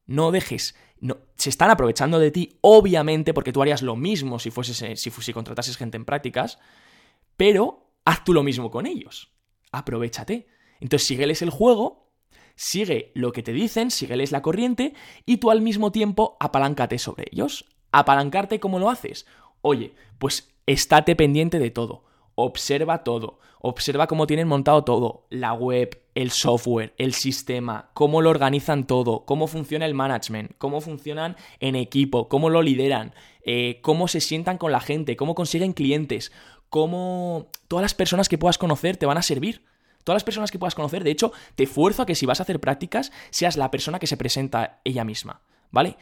No 0.06 0.32
dejes. 0.32 0.76
No, 1.00 1.20
se 1.36 1.50
están 1.50 1.70
aprovechando 1.70 2.20
de 2.20 2.32
ti, 2.32 2.58
obviamente, 2.60 3.34
porque 3.34 3.54
tú 3.54 3.62
harías 3.62 3.82
lo 3.82 3.96
mismo 3.96 4.38
si, 4.38 4.52
fueses, 4.52 4.82
eh, 4.82 4.98
si 4.98 5.32
contratases 5.32 5.78
gente 5.78 5.96
en 5.96 6.04
prácticas, 6.04 6.60
pero 7.38 7.94
haz 8.04 8.26
tú 8.26 8.34
lo 8.34 8.44
mismo 8.44 8.70
con 8.70 8.86
ellos. 8.86 9.37
Aprovechate. 9.72 10.48
Entonces 10.80 11.08
sígueles 11.08 11.42
el 11.42 11.50
juego, 11.50 12.12
sigue 12.56 13.12
lo 13.16 13.32
que 13.32 13.44
te 13.44 13.54
dicen, 13.54 13.92
sígueles 13.92 14.32
la 14.32 14.42
corriente 14.42 14.94
y 15.26 15.38
tú 15.38 15.52
al 15.52 15.62
mismo 15.62 15.92
tiempo 15.92 16.38
apaláncate 16.40 17.00
sobre 17.00 17.26
ellos. 17.32 17.66
Apalancarte, 17.92 18.60
¿cómo 18.60 18.80
lo 18.80 18.90
haces? 18.90 19.26
Oye, 19.62 19.94
pues 20.20 20.54
estate 20.66 21.16
pendiente 21.16 21.60
de 21.60 21.72
todo 21.72 22.08
observa 22.40 23.04
todo, 23.04 23.40
observa 23.62 24.06
cómo 24.06 24.28
tienen 24.28 24.48
montado 24.48 24.84
todo, 24.84 25.26
la 25.32 25.54
web, 25.54 26.04
el 26.14 26.30
software, 26.30 26.94
el 27.00 27.14
sistema, 27.14 27.90
cómo 27.96 28.22
lo 28.22 28.30
organizan 28.30 28.86
todo, 28.86 29.26
cómo 29.26 29.48
funciona 29.48 29.88
el 29.88 29.96
management, 29.96 30.52
cómo 30.60 30.80
funcionan 30.80 31.36
en 31.60 31.76
equipo, 31.76 32.30
cómo 32.30 32.52
lo 32.52 32.62
lideran, 32.62 33.16
eh, 33.42 33.80
cómo 33.82 34.08
se 34.08 34.22
sientan 34.22 34.60
con 34.60 34.72
la 34.72 34.80
gente, 34.80 35.16
cómo 35.16 35.34
consiguen 35.34 35.74
clientes, 35.74 36.32
cómo 36.70 37.48
todas 37.68 37.82
las 37.82 37.94
personas 37.94 38.30
que 38.30 38.38
puedas 38.38 38.58
conocer 38.58 38.98
te 38.98 39.06
van 39.06 39.18
a 39.18 39.24
servir. 39.24 39.64
Todas 40.04 40.18
las 40.18 40.24
personas 40.24 40.52
que 40.52 40.60
puedas 40.60 40.76
conocer, 40.76 41.04
de 41.04 41.12
hecho, 41.12 41.34
te 41.56 41.64
esfuerzo 41.64 42.02
a 42.02 42.06
que 42.06 42.16
si 42.16 42.26
vas 42.26 42.40
a 42.40 42.44
hacer 42.44 42.62
prácticas, 42.62 43.12
seas 43.30 43.58
la 43.58 43.72
persona 43.72 44.00
que 44.00 44.08
se 44.08 44.16
presenta 44.16 44.80
ella 44.86 45.04
misma, 45.04 45.42
¿vale? 45.70 45.98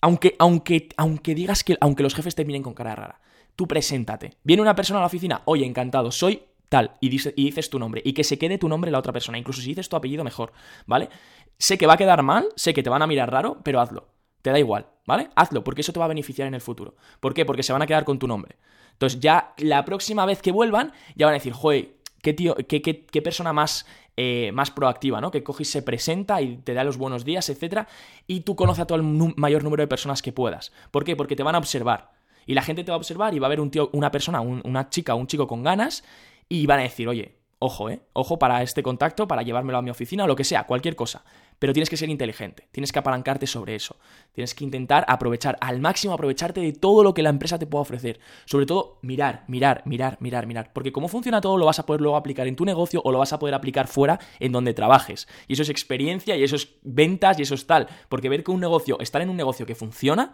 Aunque, 0.00 0.36
aunque, 0.38 0.88
aunque 0.96 1.34
digas 1.34 1.62
que, 1.62 1.76
aunque 1.80 2.02
los 2.02 2.14
jefes 2.14 2.34
te 2.34 2.46
miren 2.46 2.62
con 2.62 2.72
cara 2.72 2.94
rara 2.94 3.20
tú 3.56 3.66
preséntate. 3.66 4.36
Viene 4.44 4.62
una 4.62 4.74
persona 4.74 4.98
a 4.98 5.02
la 5.02 5.06
oficina, 5.06 5.42
oye, 5.44 5.64
encantado, 5.64 6.10
soy 6.10 6.42
tal, 6.68 6.96
y, 7.00 7.10
dices 7.10 7.68
tu 7.68 7.78
nombre, 7.78 8.00
y 8.04 8.14
que 8.14 8.24
se 8.24 8.38
quede 8.38 8.56
tu 8.56 8.68
nombre 8.68 8.90
la 8.90 8.98
otra 8.98 9.12
persona, 9.12 9.36
incluso 9.36 9.60
si 9.60 9.68
dices 9.68 9.90
tu 9.90 9.96
apellido 9.96 10.24
mejor, 10.24 10.52
¿vale? 10.86 11.10
Sé 11.58 11.76
que 11.76 11.86
va 11.86 11.94
a 11.94 11.98
quedar 11.98 12.22
mal, 12.22 12.48
sé 12.56 12.72
que 12.72 12.82
te 12.82 12.88
van 12.88 13.02
a 13.02 13.06
mirar 13.06 13.30
raro, 13.30 13.58
pero 13.62 13.80
hazlo. 13.80 14.08
Te 14.42 14.50
da 14.50 14.58
igual, 14.58 14.86
¿vale? 15.06 15.30
Hazlo, 15.36 15.64
porque 15.64 15.80
eso 15.80 15.92
te 15.92 15.98
va 15.98 16.06
a 16.06 16.08
beneficiar 16.08 16.48
en 16.48 16.54
el 16.54 16.60
futuro. 16.60 16.96
¿Por 17.20 17.32
qué? 17.32 17.44
Porque 17.44 17.62
se 17.62 17.72
van 17.72 17.82
a 17.82 17.86
quedar 17.86 18.04
con 18.04 18.18
tu 18.18 18.26
nombre. 18.26 18.56
Entonces 18.92 19.20
ya 19.20 19.54
la 19.58 19.84
próxima 19.84 20.26
vez 20.26 20.42
que 20.42 20.52
vuelvan, 20.52 20.92
ya 21.14 21.26
van 21.26 21.34
a 21.34 21.38
decir, 21.38 21.52
joder, 21.52 21.94
qué 22.20 22.32
tío, 22.32 22.54
qué, 22.54 22.82
qué, 22.82 23.22
persona 23.22 23.52
más, 23.52 23.86
eh, 24.16 24.50
más 24.52 24.70
proactiva, 24.70 25.20
¿no? 25.20 25.30
Que 25.30 25.42
coge 25.42 25.62
y 25.62 25.66
se 25.66 25.82
presenta 25.82 26.42
y 26.42 26.56
te 26.58 26.74
da 26.74 26.84
los 26.84 26.98
buenos 26.98 27.24
días, 27.24 27.48
etc. 27.48 27.86
Y 28.26 28.40
tú 28.40 28.56
conoces 28.56 28.82
a 28.82 28.86
todo 28.86 28.96
el 28.96 29.34
mayor 29.36 29.64
número 29.64 29.82
de 29.82 29.88
personas 29.88 30.22
que 30.22 30.32
puedas. 30.32 30.72
¿Por 30.90 31.04
qué? 31.04 31.16
Porque 31.16 31.36
te 31.36 31.42
van 31.42 31.54
a 31.54 31.58
observar. 31.58 32.12
Y 32.44 32.54
la 32.54 32.62
gente 32.62 32.82
te 32.82 32.90
va 32.90 32.96
a 32.96 32.98
observar 32.98 33.34
y 33.34 33.38
va 33.38 33.46
a 33.46 33.50
ver 33.50 33.60
un 33.60 33.70
tío, 33.70 33.90
una 33.92 34.10
persona, 34.10 34.40
una 34.40 34.90
chica 34.90 35.14
un 35.14 35.28
chico 35.28 35.46
con 35.46 35.62
ganas 35.62 36.04
y 36.48 36.66
van 36.66 36.80
a 36.80 36.82
decir, 36.82 37.08
oye, 37.08 37.36
Ojo, 37.64 37.88
¿eh? 37.90 38.00
Ojo 38.14 38.40
para 38.40 38.60
este 38.64 38.82
contacto, 38.82 39.28
para 39.28 39.42
llevármelo 39.42 39.78
a 39.78 39.82
mi 39.82 39.90
oficina 39.90 40.24
o 40.24 40.26
lo 40.26 40.34
que 40.34 40.42
sea, 40.42 40.64
cualquier 40.64 40.96
cosa. 40.96 41.22
Pero 41.62 41.72
tienes 41.72 41.88
que 41.88 41.96
ser 41.96 42.10
inteligente, 42.10 42.66
tienes 42.72 42.90
que 42.90 42.98
apalancarte 42.98 43.46
sobre 43.46 43.76
eso. 43.76 43.94
Tienes 44.32 44.52
que 44.52 44.64
intentar 44.64 45.04
aprovechar 45.06 45.58
al 45.60 45.78
máximo, 45.78 46.12
aprovecharte 46.12 46.60
de 46.60 46.72
todo 46.72 47.04
lo 47.04 47.14
que 47.14 47.22
la 47.22 47.30
empresa 47.30 47.56
te 47.56 47.68
pueda 47.68 47.82
ofrecer. 47.82 48.18
Sobre 48.46 48.66
todo, 48.66 48.98
mirar, 49.02 49.44
mirar, 49.46 49.84
mirar, 49.84 50.18
mirar, 50.20 50.48
mirar. 50.48 50.72
Porque 50.72 50.90
cómo 50.90 51.06
funciona 51.06 51.40
todo 51.40 51.56
lo 51.56 51.64
vas 51.64 51.78
a 51.78 51.86
poder 51.86 52.00
luego 52.00 52.16
aplicar 52.16 52.48
en 52.48 52.56
tu 52.56 52.64
negocio 52.64 53.00
o 53.04 53.12
lo 53.12 53.20
vas 53.20 53.32
a 53.32 53.38
poder 53.38 53.54
aplicar 53.54 53.86
fuera 53.86 54.18
en 54.40 54.50
donde 54.50 54.74
trabajes. 54.74 55.28
Y 55.46 55.52
eso 55.52 55.62
es 55.62 55.68
experiencia 55.68 56.36
y 56.36 56.42
eso 56.42 56.56
es 56.56 56.68
ventas 56.82 57.38
y 57.38 57.42
eso 57.42 57.54
es 57.54 57.64
tal. 57.64 57.86
Porque 58.08 58.28
ver 58.28 58.42
que 58.42 58.50
un 58.50 58.58
negocio, 58.58 58.98
estar 58.98 59.22
en 59.22 59.30
un 59.30 59.36
negocio 59.36 59.64
que 59.64 59.76
funciona, 59.76 60.32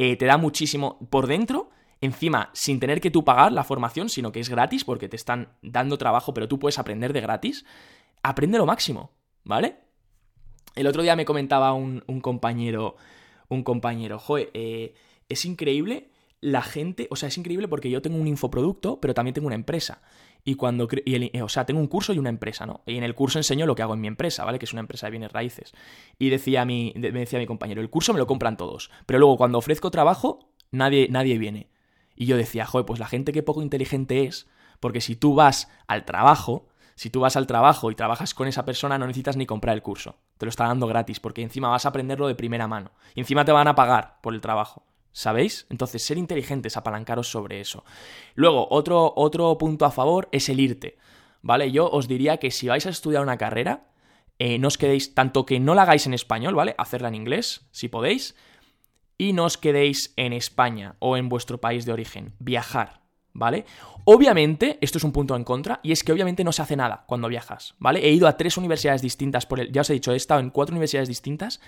eh, 0.00 0.16
te 0.16 0.26
da 0.26 0.36
muchísimo 0.36 0.98
por 1.10 1.28
dentro 1.28 1.70
encima 2.00 2.50
sin 2.54 2.80
tener 2.80 3.00
que 3.00 3.12
tú 3.12 3.24
pagar 3.24 3.52
la 3.52 3.62
formación, 3.62 4.08
sino 4.08 4.32
que 4.32 4.40
es 4.40 4.48
gratis 4.48 4.82
porque 4.82 5.08
te 5.08 5.14
están 5.14 5.50
dando 5.62 5.96
trabajo, 5.96 6.34
pero 6.34 6.48
tú 6.48 6.58
puedes 6.58 6.80
aprender 6.80 7.12
de 7.12 7.20
gratis, 7.20 7.64
aprende 8.24 8.58
lo 8.58 8.66
máximo, 8.66 9.12
¿vale? 9.44 9.85
El 10.76 10.86
otro 10.86 11.02
día 11.02 11.16
me 11.16 11.24
comentaba 11.24 11.72
un, 11.72 12.00
compañero, 12.20 12.96
un 13.48 13.62
compañero, 13.64 14.18
joder, 14.18 14.50
eh, 14.54 14.94
es 15.28 15.44
increíble 15.44 16.10
la 16.40 16.62
gente, 16.62 17.08
o 17.10 17.16
sea, 17.16 17.28
es 17.28 17.38
increíble 17.38 17.66
porque 17.66 17.90
yo 17.90 18.02
tengo 18.02 18.18
un 18.18 18.28
infoproducto, 18.28 19.00
pero 19.00 19.14
también 19.14 19.34
tengo 19.34 19.46
una 19.46 19.56
empresa. 19.56 20.02
Y 20.44 20.54
cuando, 20.54 20.86
y 21.04 21.40
o 21.40 21.48
sea, 21.48 21.66
tengo 21.66 21.80
un 21.80 21.88
curso 21.88 22.12
y 22.12 22.18
una 22.18 22.28
empresa, 22.28 22.66
¿no? 22.66 22.82
Y 22.86 22.96
en 22.96 23.02
el 23.02 23.14
curso 23.14 23.38
enseño 23.38 23.66
lo 23.66 23.74
que 23.74 23.82
hago 23.82 23.94
en 23.94 24.00
mi 24.00 24.06
empresa, 24.06 24.44
¿vale? 24.44 24.58
Que 24.58 24.66
es 24.66 24.72
una 24.72 24.80
empresa 24.80 25.06
de 25.06 25.12
bienes 25.12 25.32
raíces. 25.32 25.72
Y 26.18 26.28
decía 26.28 26.64
mi, 26.64 26.92
me 26.94 27.10
decía 27.10 27.38
mi 27.38 27.46
compañero, 27.46 27.80
el 27.80 27.90
curso 27.90 28.12
me 28.12 28.18
lo 28.18 28.26
compran 28.26 28.56
todos, 28.56 28.90
pero 29.06 29.18
luego 29.18 29.36
cuando 29.36 29.58
ofrezco 29.58 29.90
trabajo, 29.90 30.50
nadie, 30.70 31.08
nadie 31.10 31.38
viene. 31.38 31.70
Y 32.14 32.26
yo 32.26 32.36
decía, 32.36 32.64
joder, 32.66 32.86
pues 32.86 33.00
la 33.00 33.08
gente 33.08 33.32
que 33.32 33.42
poco 33.42 33.62
inteligente 33.62 34.24
es, 34.24 34.46
porque 34.78 35.00
si 35.00 35.16
tú 35.16 35.34
vas 35.34 35.68
al 35.88 36.04
trabajo, 36.04 36.68
si 36.96 37.10
tú 37.10 37.20
vas 37.20 37.36
al 37.36 37.46
trabajo 37.46 37.90
y 37.90 37.94
trabajas 37.94 38.32
con 38.32 38.48
esa 38.48 38.64
persona, 38.64 38.96
no 38.96 39.06
necesitas 39.06 39.36
ni 39.36 39.44
comprar 39.44 39.76
el 39.76 39.82
curso. 39.82 40.16
Te 40.38 40.46
lo 40.46 40.50
está 40.50 40.64
dando 40.64 40.86
gratis, 40.86 41.20
porque 41.20 41.42
encima 41.42 41.68
vas 41.68 41.84
a 41.84 41.90
aprenderlo 41.90 42.26
de 42.26 42.34
primera 42.34 42.66
mano. 42.66 42.90
Y 43.14 43.20
encima 43.20 43.44
te 43.44 43.52
van 43.52 43.68
a 43.68 43.74
pagar 43.74 44.18
por 44.22 44.34
el 44.34 44.40
trabajo. 44.40 44.82
¿Sabéis? 45.12 45.66
Entonces, 45.68 46.02
ser 46.02 46.16
inteligentes, 46.16 46.76
apalancaros 46.76 47.30
sobre 47.30 47.60
eso. 47.60 47.84
Luego, 48.34 48.66
otro, 48.70 49.12
otro 49.14 49.56
punto 49.58 49.84
a 49.84 49.90
favor 49.90 50.28
es 50.32 50.48
el 50.48 50.58
irte. 50.58 50.96
¿Vale? 51.42 51.70
Yo 51.70 51.90
os 51.90 52.08
diría 52.08 52.38
que 52.38 52.50
si 52.50 52.68
vais 52.68 52.86
a 52.86 52.90
estudiar 52.90 53.22
una 53.22 53.36
carrera, 53.36 53.88
eh, 54.38 54.58
no 54.58 54.68
os 54.68 54.78
quedéis, 54.78 55.14
tanto 55.14 55.44
que 55.44 55.60
no 55.60 55.74
la 55.74 55.82
hagáis 55.82 56.06
en 56.06 56.14
español, 56.14 56.54
¿vale? 56.54 56.74
Hacerla 56.78 57.08
en 57.08 57.14
inglés, 57.14 57.68
si 57.72 57.88
podéis, 57.88 58.34
y 59.18 59.34
no 59.34 59.44
os 59.44 59.58
quedéis 59.58 60.14
en 60.16 60.32
España 60.32 60.96
o 60.98 61.16
en 61.16 61.28
vuestro 61.28 61.60
país 61.60 61.84
de 61.84 61.92
origen. 61.92 62.34
Viajar, 62.38 63.02
¿vale? 63.38 63.64
Obviamente, 64.04 64.78
esto 64.80 64.98
es 64.98 65.04
un 65.04 65.12
punto 65.12 65.34
en 65.34 65.44
contra, 65.44 65.80
y 65.82 65.92
es 65.92 66.04
que 66.04 66.12
obviamente 66.12 66.44
no 66.44 66.52
se 66.52 66.62
hace 66.62 66.76
nada 66.76 67.04
cuando 67.06 67.28
viajas, 67.28 67.74
¿vale? 67.78 68.06
He 68.06 68.12
ido 68.12 68.28
a 68.28 68.36
tres 68.36 68.56
universidades 68.56 69.02
distintas 69.02 69.46
por 69.46 69.60
el. 69.60 69.72
Ya 69.72 69.80
os 69.80 69.90
he 69.90 69.94
dicho, 69.94 70.12
he 70.12 70.16
estado 70.16 70.40
en 70.40 70.50
cuatro 70.50 70.72
universidades 70.72 71.08
distintas 71.08 71.60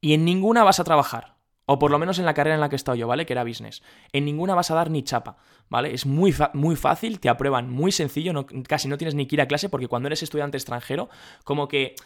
y 0.00 0.12
en 0.12 0.24
ninguna 0.24 0.62
vas 0.64 0.80
a 0.80 0.84
trabajar. 0.84 1.36
O 1.68 1.80
por 1.80 1.90
lo 1.90 1.98
menos 1.98 2.20
en 2.20 2.26
la 2.26 2.34
carrera 2.34 2.54
en 2.54 2.60
la 2.60 2.68
que 2.68 2.76
he 2.76 2.76
estado 2.76 2.96
yo, 2.96 3.08
¿vale? 3.08 3.26
Que 3.26 3.32
era 3.32 3.42
business. 3.42 3.82
En 4.12 4.24
ninguna 4.24 4.54
vas 4.54 4.70
a 4.70 4.74
dar 4.74 4.88
ni 4.88 5.02
chapa, 5.02 5.38
¿vale? 5.68 5.92
Es 5.92 6.06
muy, 6.06 6.32
muy 6.52 6.76
fácil, 6.76 7.18
te 7.18 7.28
aprueban 7.28 7.70
muy 7.70 7.90
sencillo, 7.90 8.46
casi 8.68 8.86
no 8.86 8.98
tienes 8.98 9.16
ni 9.16 9.26
que 9.26 9.34
ir 9.34 9.40
a 9.40 9.48
clase 9.48 9.68
porque 9.68 9.88
cuando 9.88 10.06
eres 10.06 10.22
estudiante 10.22 10.56
extranjero, 10.56 11.08
como 11.42 11.66
que 11.66 11.96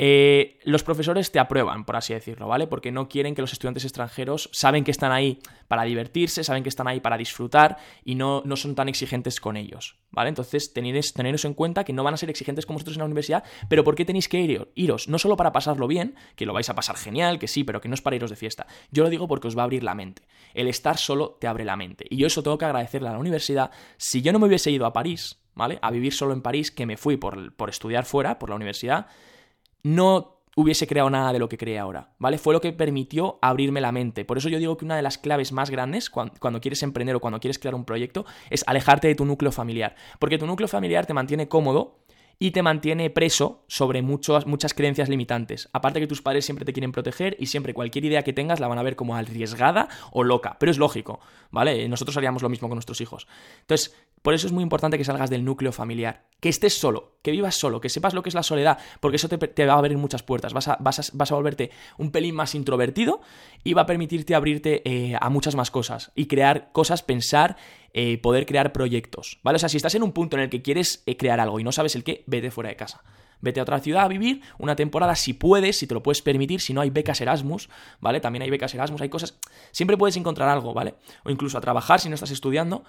eh, 0.00 0.60
los 0.62 0.84
profesores 0.84 1.32
te 1.32 1.40
aprueban, 1.40 1.84
por 1.84 1.96
así 1.96 2.14
decirlo, 2.14 2.46
¿vale? 2.46 2.68
Porque 2.68 2.92
no 2.92 3.08
quieren 3.08 3.34
que 3.34 3.40
los 3.40 3.52
estudiantes 3.52 3.84
extranjeros 3.84 4.48
saben 4.52 4.84
que 4.84 4.92
están 4.92 5.10
ahí 5.10 5.40
para 5.66 5.82
divertirse, 5.82 6.44
saben 6.44 6.62
que 6.62 6.68
están 6.68 6.86
ahí 6.86 7.00
para 7.00 7.18
disfrutar 7.18 7.78
y 8.04 8.14
no, 8.14 8.42
no 8.44 8.54
son 8.54 8.76
tan 8.76 8.88
exigentes 8.88 9.40
con 9.40 9.56
ellos, 9.56 9.96
¿vale? 10.12 10.28
Entonces, 10.28 10.72
tenéis, 10.72 11.12
teneros 11.12 11.44
en 11.44 11.52
cuenta 11.52 11.82
que 11.82 11.92
no 11.92 12.04
van 12.04 12.14
a 12.14 12.16
ser 12.16 12.30
exigentes 12.30 12.64
con 12.64 12.74
vosotros 12.74 12.96
en 12.96 13.00
la 13.00 13.06
universidad, 13.06 13.42
pero 13.68 13.82
¿por 13.82 13.96
qué 13.96 14.04
tenéis 14.04 14.28
que 14.28 14.38
ir, 14.38 14.68
iros? 14.76 15.08
No 15.08 15.18
solo 15.18 15.36
para 15.36 15.50
pasarlo 15.50 15.88
bien, 15.88 16.14
que 16.36 16.46
lo 16.46 16.52
vais 16.52 16.70
a 16.70 16.76
pasar 16.76 16.96
genial, 16.96 17.40
que 17.40 17.48
sí, 17.48 17.64
pero 17.64 17.80
que 17.80 17.88
no 17.88 17.94
es 17.94 18.00
para 18.00 18.14
iros 18.14 18.30
de 18.30 18.36
fiesta. 18.36 18.68
Yo 18.92 19.02
lo 19.02 19.10
digo 19.10 19.26
porque 19.26 19.48
os 19.48 19.58
va 19.58 19.62
a 19.62 19.64
abrir 19.64 19.82
la 19.82 19.96
mente. 19.96 20.22
El 20.54 20.68
estar 20.68 20.96
solo 20.96 21.38
te 21.40 21.48
abre 21.48 21.64
la 21.64 21.74
mente. 21.74 22.04
Y 22.08 22.18
yo 22.18 22.28
eso 22.28 22.44
tengo 22.44 22.56
que 22.56 22.66
agradecerle 22.66 23.08
a 23.08 23.12
la 23.12 23.18
universidad. 23.18 23.72
Si 23.96 24.22
yo 24.22 24.32
no 24.32 24.38
me 24.38 24.46
hubiese 24.46 24.70
ido 24.70 24.86
a 24.86 24.92
París, 24.92 25.40
¿vale? 25.56 25.80
A 25.82 25.90
vivir 25.90 26.12
solo 26.12 26.34
en 26.34 26.42
París, 26.42 26.70
que 26.70 26.86
me 26.86 26.96
fui 26.96 27.16
por, 27.16 27.52
por 27.56 27.68
estudiar 27.68 28.04
fuera, 28.04 28.38
por 28.38 28.50
la 28.50 28.54
universidad, 28.54 29.08
no 29.82 30.38
hubiese 30.58 30.88
creado 30.88 31.08
nada 31.08 31.32
de 31.32 31.38
lo 31.38 31.48
que 31.48 31.56
cree 31.56 31.78
ahora, 31.78 32.10
¿vale? 32.18 32.36
Fue 32.36 32.52
lo 32.52 32.60
que 32.60 32.72
permitió 32.72 33.38
abrirme 33.42 33.80
la 33.80 33.92
mente. 33.92 34.24
Por 34.24 34.38
eso 34.38 34.48
yo 34.48 34.58
digo 34.58 34.76
que 34.76 34.84
una 34.84 34.96
de 34.96 35.02
las 35.02 35.16
claves 35.16 35.52
más 35.52 35.70
grandes 35.70 36.10
cuando, 36.10 36.60
quieres 36.60 36.82
emprender 36.82 37.14
o 37.14 37.20
cuando 37.20 37.38
quieres 37.38 37.60
crear 37.60 37.76
un 37.76 37.84
proyecto 37.84 38.26
es 38.50 38.64
alejarte 38.66 39.06
de 39.06 39.14
tu 39.14 39.24
núcleo 39.24 39.52
familiar. 39.52 39.94
Porque 40.18 40.36
tu 40.36 40.46
núcleo 40.46 40.66
familiar 40.66 41.06
te 41.06 41.14
mantiene 41.14 41.46
cómodo 41.46 42.00
y 42.40 42.50
te 42.50 42.62
mantiene 42.62 43.08
preso 43.08 43.64
sobre 43.68 44.02
muchas 44.02 44.74
creencias 44.74 45.08
limitantes. 45.08 45.68
Aparte 45.72 46.00
que 46.00 46.08
tus 46.08 46.22
padres 46.22 46.44
siempre 46.44 46.64
te 46.64 46.72
quieren 46.72 46.90
proteger 46.90 47.36
y 47.38 47.46
siempre 47.46 47.72
cualquier 47.72 48.06
idea 48.06 48.24
que 48.24 48.32
tengas 48.32 48.58
la 48.58 48.66
van 48.66 48.78
a 48.78 48.82
ver 48.82 48.96
como 48.96 49.14
arriesgada 49.14 49.88
o 50.10 50.24
loca. 50.24 50.56
Pero 50.58 50.72
es 50.72 50.78
lógico, 50.78 51.20
¿vale? 51.52 51.88
Nosotros 51.88 52.16
haríamos 52.16 52.42
lo 52.42 52.48
mismo 52.48 52.68
con 52.68 52.74
nuestros 52.74 53.00
hijos. 53.00 53.28
Entonces, 53.60 53.96
por 54.22 54.34
eso 54.34 54.46
es 54.46 54.52
muy 54.52 54.62
importante 54.62 54.98
que 54.98 55.04
salgas 55.04 55.30
del 55.30 55.44
núcleo 55.44 55.72
familiar, 55.72 56.26
que 56.40 56.48
estés 56.48 56.78
solo, 56.78 57.18
que 57.22 57.30
vivas 57.30 57.54
solo, 57.54 57.80
que 57.80 57.88
sepas 57.88 58.14
lo 58.14 58.22
que 58.22 58.28
es 58.28 58.34
la 58.34 58.42
soledad, 58.42 58.78
porque 59.00 59.16
eso 59.16 59.28
te, 59.28 59.66
va 59.66 59.74
a 59.74 59.78
abrir 59.78 59.98
muchas 59.98 60.22
puertas. 60.22 60.52
Vas 60.52 60.68
a, 60.68 60.76
vas, 60.80 61.12
vas 61.14 61.32
a, 61.32 61.34
volverte 61.34 61.70
un 61.98 62.10
pelín 62.10 62.34
más 62.34 62.54
introvertido 62.54 63.20
y 63.64 63.74
va 63.74 63.82
a 63.82 63.86
permitirte 63.86 64.34
abrirte 64.34 64.82
eh, 64.84 65.16
a 65.20 65.30
muchas 65.30 65.54
más 65.54 65.70
cosas 65.70 66.12
y 66.14 66.26
crear 66.26 66.70
cosas, 66.72 67.02
pensar 67.02 67.56
eh, 67.94 68.18
poder 68.18 68.46
crear 68.46 68.72
proyectos, 68.72 69.40
¿vale? 69.42 69.56
O 69.56 69.58
sea, 69.58 69.68
si 69.68 69.76
estás 69.76 69.94
en 69.94 70.02
un 70.02 70.12
punto 70.12 70.36
en 70.36 70.42
el 70.42 70.50
que 70.50 70.62
quieres 70.62 71.02
eh, 71.06 71.16
crear 71.16 71.40
algo 71.40 71.58
y 71.58 71.64
no 71.64 71.72
sabes 71.72 71.96
el 71.96 72.04
qué, 72.04 72.22
vete 72.26 72.50
fuera 72.50 72.70
de 72.70 72.76
casa. 72.76 73.02
Vete 73.40 73.60
a 73.60 73.62
otra 73.62 73.80
ciudad 73.80 74.04
a 74.04 74.08
vivir 74.08 74.42
una 74.58 74.76
temporada 74.76 75.14
si 75.14 75.32
puedes, 75.32 75.76
si 75.78 75.86
te 75.86 75.94
lo 75.94 76.02
puedes 76.02 76.22
permitir, 76.22 76.60
si 76.60 76.72
no 76.74 76.80
hay 76.80 76.90
becas 76.90 77.20
Erasmus, 77.20 77.68
¿vale? 78.00 78.20
También 78.20 78.42
hay 78.42 78.50
becas 78.50 78.74
Erasmus, 78.74 79.00
hay 79.00 79.08
cosas... 79.08 79.38
Siempre 79.70 79.96
puedes 79.96 80.16
encontrar 80.16 80.48
algo, 80.48 80.74
¿vale? 80.74 80.94
O 81.24 81.30
incluso 81.30 81.58
a 81.58 81.60
trabajar 81.60 82.00
si 82.00 82.08
no 82.08 82.14
estás 82.14 82.30
estudiando. 82.30 82.84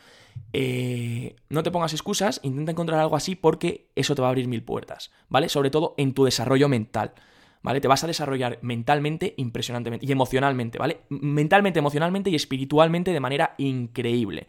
Eh, 0.53 1.35
no 1.49 1.63
te 1.63 1.71
pongas 1.71 1.93
excusas, 1.93 2.39
intenta 2.43 2.71
encontrar 2.71 2.99
algo 2.99 3.15
así 3.15 3.35
porque 3.35 3.89
eso 3.95 4.15
te 4.15 4.21
va 4.21 4.27
a 4.27 4.31
abrir 4.31 4.47
mil 4.47 4.63
puertas, 4.63 5.11
¿vale? 5.29 5.49
Sobre 5.49 5.69
todo 5.69 5.95
en 5.97 6.13
tu 6.13 6.25
desarrollo 6.25 6.67
mental. 6.67 7.13
¿vale? 7.61 7.81
Te 7.81 7.87
vas 7.87 8.03
a 8.03 8.07
desarrollar 8.07 8.59
mentalmente 8.61 9.33
impresionantemente 9.37 10.05
y 10.05 10.11
emocionalmente, 10.11 10.77
¿vale? 10.77 11.01
Mentalmente, 11.09 11.79
emocionalmente 11.79 12.29
y 12.29 12.35
espiritualmente 12.35 13.11
de 13.11 13.19
manera 13.19 13.55
increíble. 13.57 14.47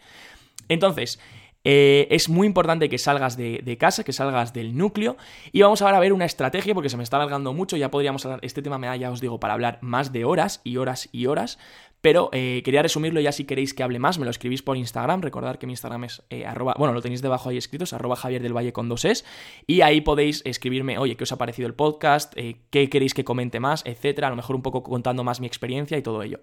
Entonces, 0.69 1.19
eh, 1.65 2.09
es 2.11 2.29
muy 2.29 2.47
importante 2.47 2.89
que 2.89 2.99
salgas 2.99 3.37
de, 3.37 3.77
casa, 3.79 4.05
que 4.05 4.13
salgas 4.13 4.53
del 4.53 4.77
núcleo. 4.77 5.17
Y 5.53 5.63
vamos 5.63 5.83
ahora 5.83 5.99
a 5.99 6.01
ver 6.01 6.13
una 6.13 6.25
estrategia, 6.25 6.75
porque 6.75 6.89
se 6.89 6.97
me 6.97 7.03
está 7.03 7.17
alargando 7.17 7.53
mucho. 7.53 7.77
Ya 7.77 7.91
podríamos 7.91 8.25
hablar, 8.25 8.41
este 8.43 8.63
tema 8.63 8.79
me 8.79 8.87
da, 8.87 8.97
ya 8.97 9.11
os 9.11 9.21
digo, 9.21 9.41
para 9.41 9.55
hablar 9.55 9.79
más 9.83 10.13
de 10.13 10.25
horas 10.25 10.61
y 10.65 10.77
horas 10.77 11.09
y 11.13 11.27
horas. 11.27 11.59
Pero 12.01 12.31
eh, 12.33 12.63
quería 12.65 12.81
resumirlo 12.81 13.21
ya 13.21 13.31
si 13.31 13.45
queréis 13.45 13.75
que 13.75 13.83
hable 13.83 13.99
más, 13.99 14.19
me 14.19 14.25
lo 14.25 14.31
escribís 14.31 14.63
por 14.63 14.79
Instagram. 14.79 15.21
Recordad 15.21 15.57
que 15.57 15.67
mi 15.67 15.75
Instagram 15.75 16.05
es 16.05 16.23
eh, 16.31 16.47
arroba, 16.47 16.75
bueno, 16.79 16.95
lo 16.95 17.03
tenéis 17.03 17.21
debajo 17.21 17.51
ahí 17.51 17.59
escrito, 17.59 17.85
es 17.85 17.93
arroba 17.93 18.17
Javier 18.17 18.41
del 18.43 18.57
Valle 18.57 18.73
con 18.73 18.89
dos 18.89 19.05
es. 19.05 19.27
Y 19.67 19.83
ahí 19.83 20.01
podéis 20.01 20.41
escribirme, 20.47 20.97
oye, 20.97 21.17
¿qué 21.17 21.25
os 21.25 21.33
ha 21.33 21.37
parecido 21.37 21.69
el 21.69 21.75
podcast? 21.75 22.33
¿Qué 22.35 22.89
queréis 22.89 23.13
que 23.13 23.23
comente 23.23 23.61
más? 23.61 23.83
Etcétera. 23.85 24.29
A 24.29 24.31
lo 24.31 24.37
mejor 24.37 24.57
un 24.57 24.63
poco 24.63 24.83
contando 24.83 25.25
más 25.25 25.41
mi 25.41 25.47
experiencia 25.47 25.99
y 25.99 26.03
todo 26.03 26.23
ello. 26.23 26.41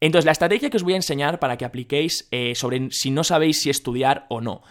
Entonces, 0.00 0.26
la 0.26 0.32
estrategia 0.32 0.70
que 0.70 0.76
os 0.76 0.82
voy 0.82 0.92
a 0.92 0.96
enseñar 0.96 1.38
para 1.38 1.56
que 1.56 1.64
apliquéis 1.64 2.28
eh, 2.30 2.54
sobre 2.54 2.88
si 2.90 3.10
no 3.10 3.24
sabéis 3.24 3.60
si 3.60 3.70
estudiar 3.70 4.26
o 4.28 4.40
no. 4.40 4.62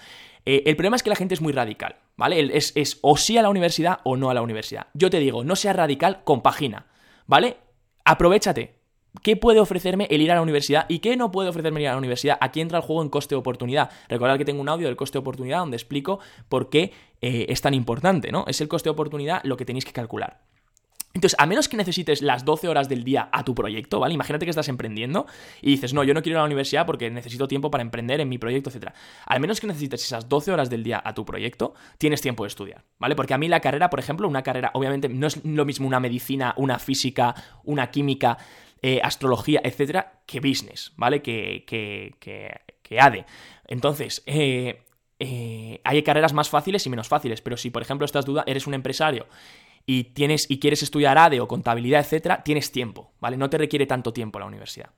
Eh, 0.46 0.64
el 0.68 0.76
problema 0.76 0.96
es 0.96 1.04
que 1.04 1.10
la 1.10 1.16
gente 1.16 1.34
es 1.34 1.42
muy 1.42 1.54
radical, 1.54 1.96
¿vale? 2.16 2.56
Es, 2.56 2.72
es 2.76 3.00
o 3.02 3.18
sí 3.18 3.38
a 3.38 3.42
la 3.42 3.50
universidad 3.50 4.00
o 4.04 4.16
no 4.18 4.30
a 4.30 4.34
la 4.34 4.44
universidad. 4.44 4.88
Yo 4.94 5.10
te 5.10 5.20
digo, 5.20 5.44
no 5.44 5.56
seas 5.56 5.76
radical, 5.76 6.24
compagina, 6.24 6.86
¿vale? 7.26 7.58
Aprovechate. 8.04 8.76
¿Qué 9.24 9.36
puede 9.38 9.60
ofrecerme 9.60 10.08
el 10.12 10.22
ir 10.22 10.32
a 10.32 10.36
la 10.36 10.42
universidad 10.42 10.86
y 10.90 11.00
qué 11.00 11.16
no 11.16 11.32
puede 11.32 11.50
ofrecerme 11.50 11.80
el 11.80 11.84
ir 11.84 11.90
a 11.90 11.94
la 11.94 11.98
universidad? 11.98 12.38
Aquí 12.42 12.62
entra 12.62 12.80
el 12.80 12.84
juego 12.84 13.02
en 13.02 13.10
coste-oportunidad. 13.10 13.90
Recordad 14.10 14.38
que 14.38 14.46
tengo 14.46 14.62
un 14.62 14.70
audio 14.70 14.88
del 14.88 14.96
coste-oportunidad 14.96 15.60
donde 15.60 15.78
explico 15.78 16.20
por 16.50 16.70
qué 16.70 16.92
eh, 17.22 17.46
es 17.50 17.62
tan 17.62 17.74
importante, 17.74 18.32
¿no? 18.32 18.46
Es 18.48 18.62
el 18.62 18.68
coste-oportunidad 18.68 19.42
lo 19.44 19.58
que 19.58 19.66
tenéis 19.66 19.86
que 19.86 19.94
calcular. 19.94 20.42
Entonces, 21.16 21.38
a 21.40 21.46
menos 21.46 21.70
que 21.70 21.78
necesites 21.78 22.22
las 22.22 22.44
12 22.44 22.68
horas 22.68 22.90
del 22.90 23.06
día 23.06 23.30
a 23.32 23.46
tu 23.46 23.56
proyecto, 23.56 24.02
¿vale? 24.02 24.14
Imagínate 24.14 24.46
que 24.46 24.50
estás 24.50 24.68
emprendiendo 24.68 25.26
y 25.62 25.72
dices, 25.72 25.94
no, 25.94 26.04
yo 26.04 26.14
no 26.14 26.22
quiero 26.22 26.36
ir 26.36 26.38
a 26.40 26.42
la 26.42 26.46
universidad 26.46 26.86
porque 26.86 27.10
necesito 27.10 27.48
tiempo 27.48 27.72
para 27.72 27.82
emprender 27.82 28.20
en 28.20 28.28
mi 28.28 28.38
proyecto, 28.38 28.70
etc. 28.70 28.90
Al 29.26 29.40
menos 29.40 29.62
que 29.62 29.68
necesites 29.68 30.04
esas 30.04 30.28
12 30.28 30.52
horas 30.52 30.70
del 30.70 30.84
día 30.84 31.02
a 31.04 31.14
tu 31.14 31.24
proyecto, 31.24 31.74
tienes 31.98 32.20
tiempo 32.20 32.44
de 32.44 32.50
estudiar, 32.50 32.84
¿vale? 33.00 33.16
Porque 33.16 33.34
a 33.34 33.38
mí 33.38 33.48
la 33.48 33.62
carrera, 33.62 33.90
por 33.90 34.02
ejemplo, 34.02 34.28
una 34.28 34.44
carrera, 34.44 34.72
obviamente, 34.74 35.08
no 35.08 35.28
es 35.28 35.44
lo 35.46 35.64
mismo 35.64 35.88
una 35.88 36.02
medicina, 36.02 36.54
una 36.58 36.80
física, 36.80 37.34
una 37.64 37.90
química, 37.92 38.38
eh, 38.82 39.00
astrología, 39.02 39.62
etcétera, 39.64 40.20
que 40.26 40.42
business, 40.42 40.92
¿vale? 40.98 41.22
Que, 41.22 41.64
que, 41.66 42.14
que, 42.84 43.00
ADE. 43.00 43.26
Entonces, 43.68 44.22
eh, 44.26 44.84
eh, 45.20 45.80
hay 45.86 46.04
carreras 46.04 46.34
más 46.34 46.50
fáciles 46.50 46.86
y 46.86 46.90
menos 46.90 47.08
fáciles, 47.08 47.42
pero 47.42 47.56
si, 47.56 47.70
por 47.70 47.82
ejemplo, 47.82 48.04
estás 48.04 48.26
duda, 48.26 48.44
eres 48.46 48.68
un 48.68 48.74
empresario 48.74 49.28
y, 49.86 50.06
tienes, 50.06 50.50
y 50.50 50.60
quieres 50.60 50.84
estudiar 50.84 51.18
ADE 51.18 51.42
o 51.42 51.48
contabilidad, 51.48 52.02
etcétera, 52.02 52.44
tienes 52.44 52.72
tiempo, 52.72 53.14
¿vale? 53.20 53.38
No 53.38 53.50
te 53.50 53.58
requiere 53.58 53.86
tanto 53.86 54.14
tiempo 54.14 54.40
la 54.40 54.46
universidad. 54.46 54.90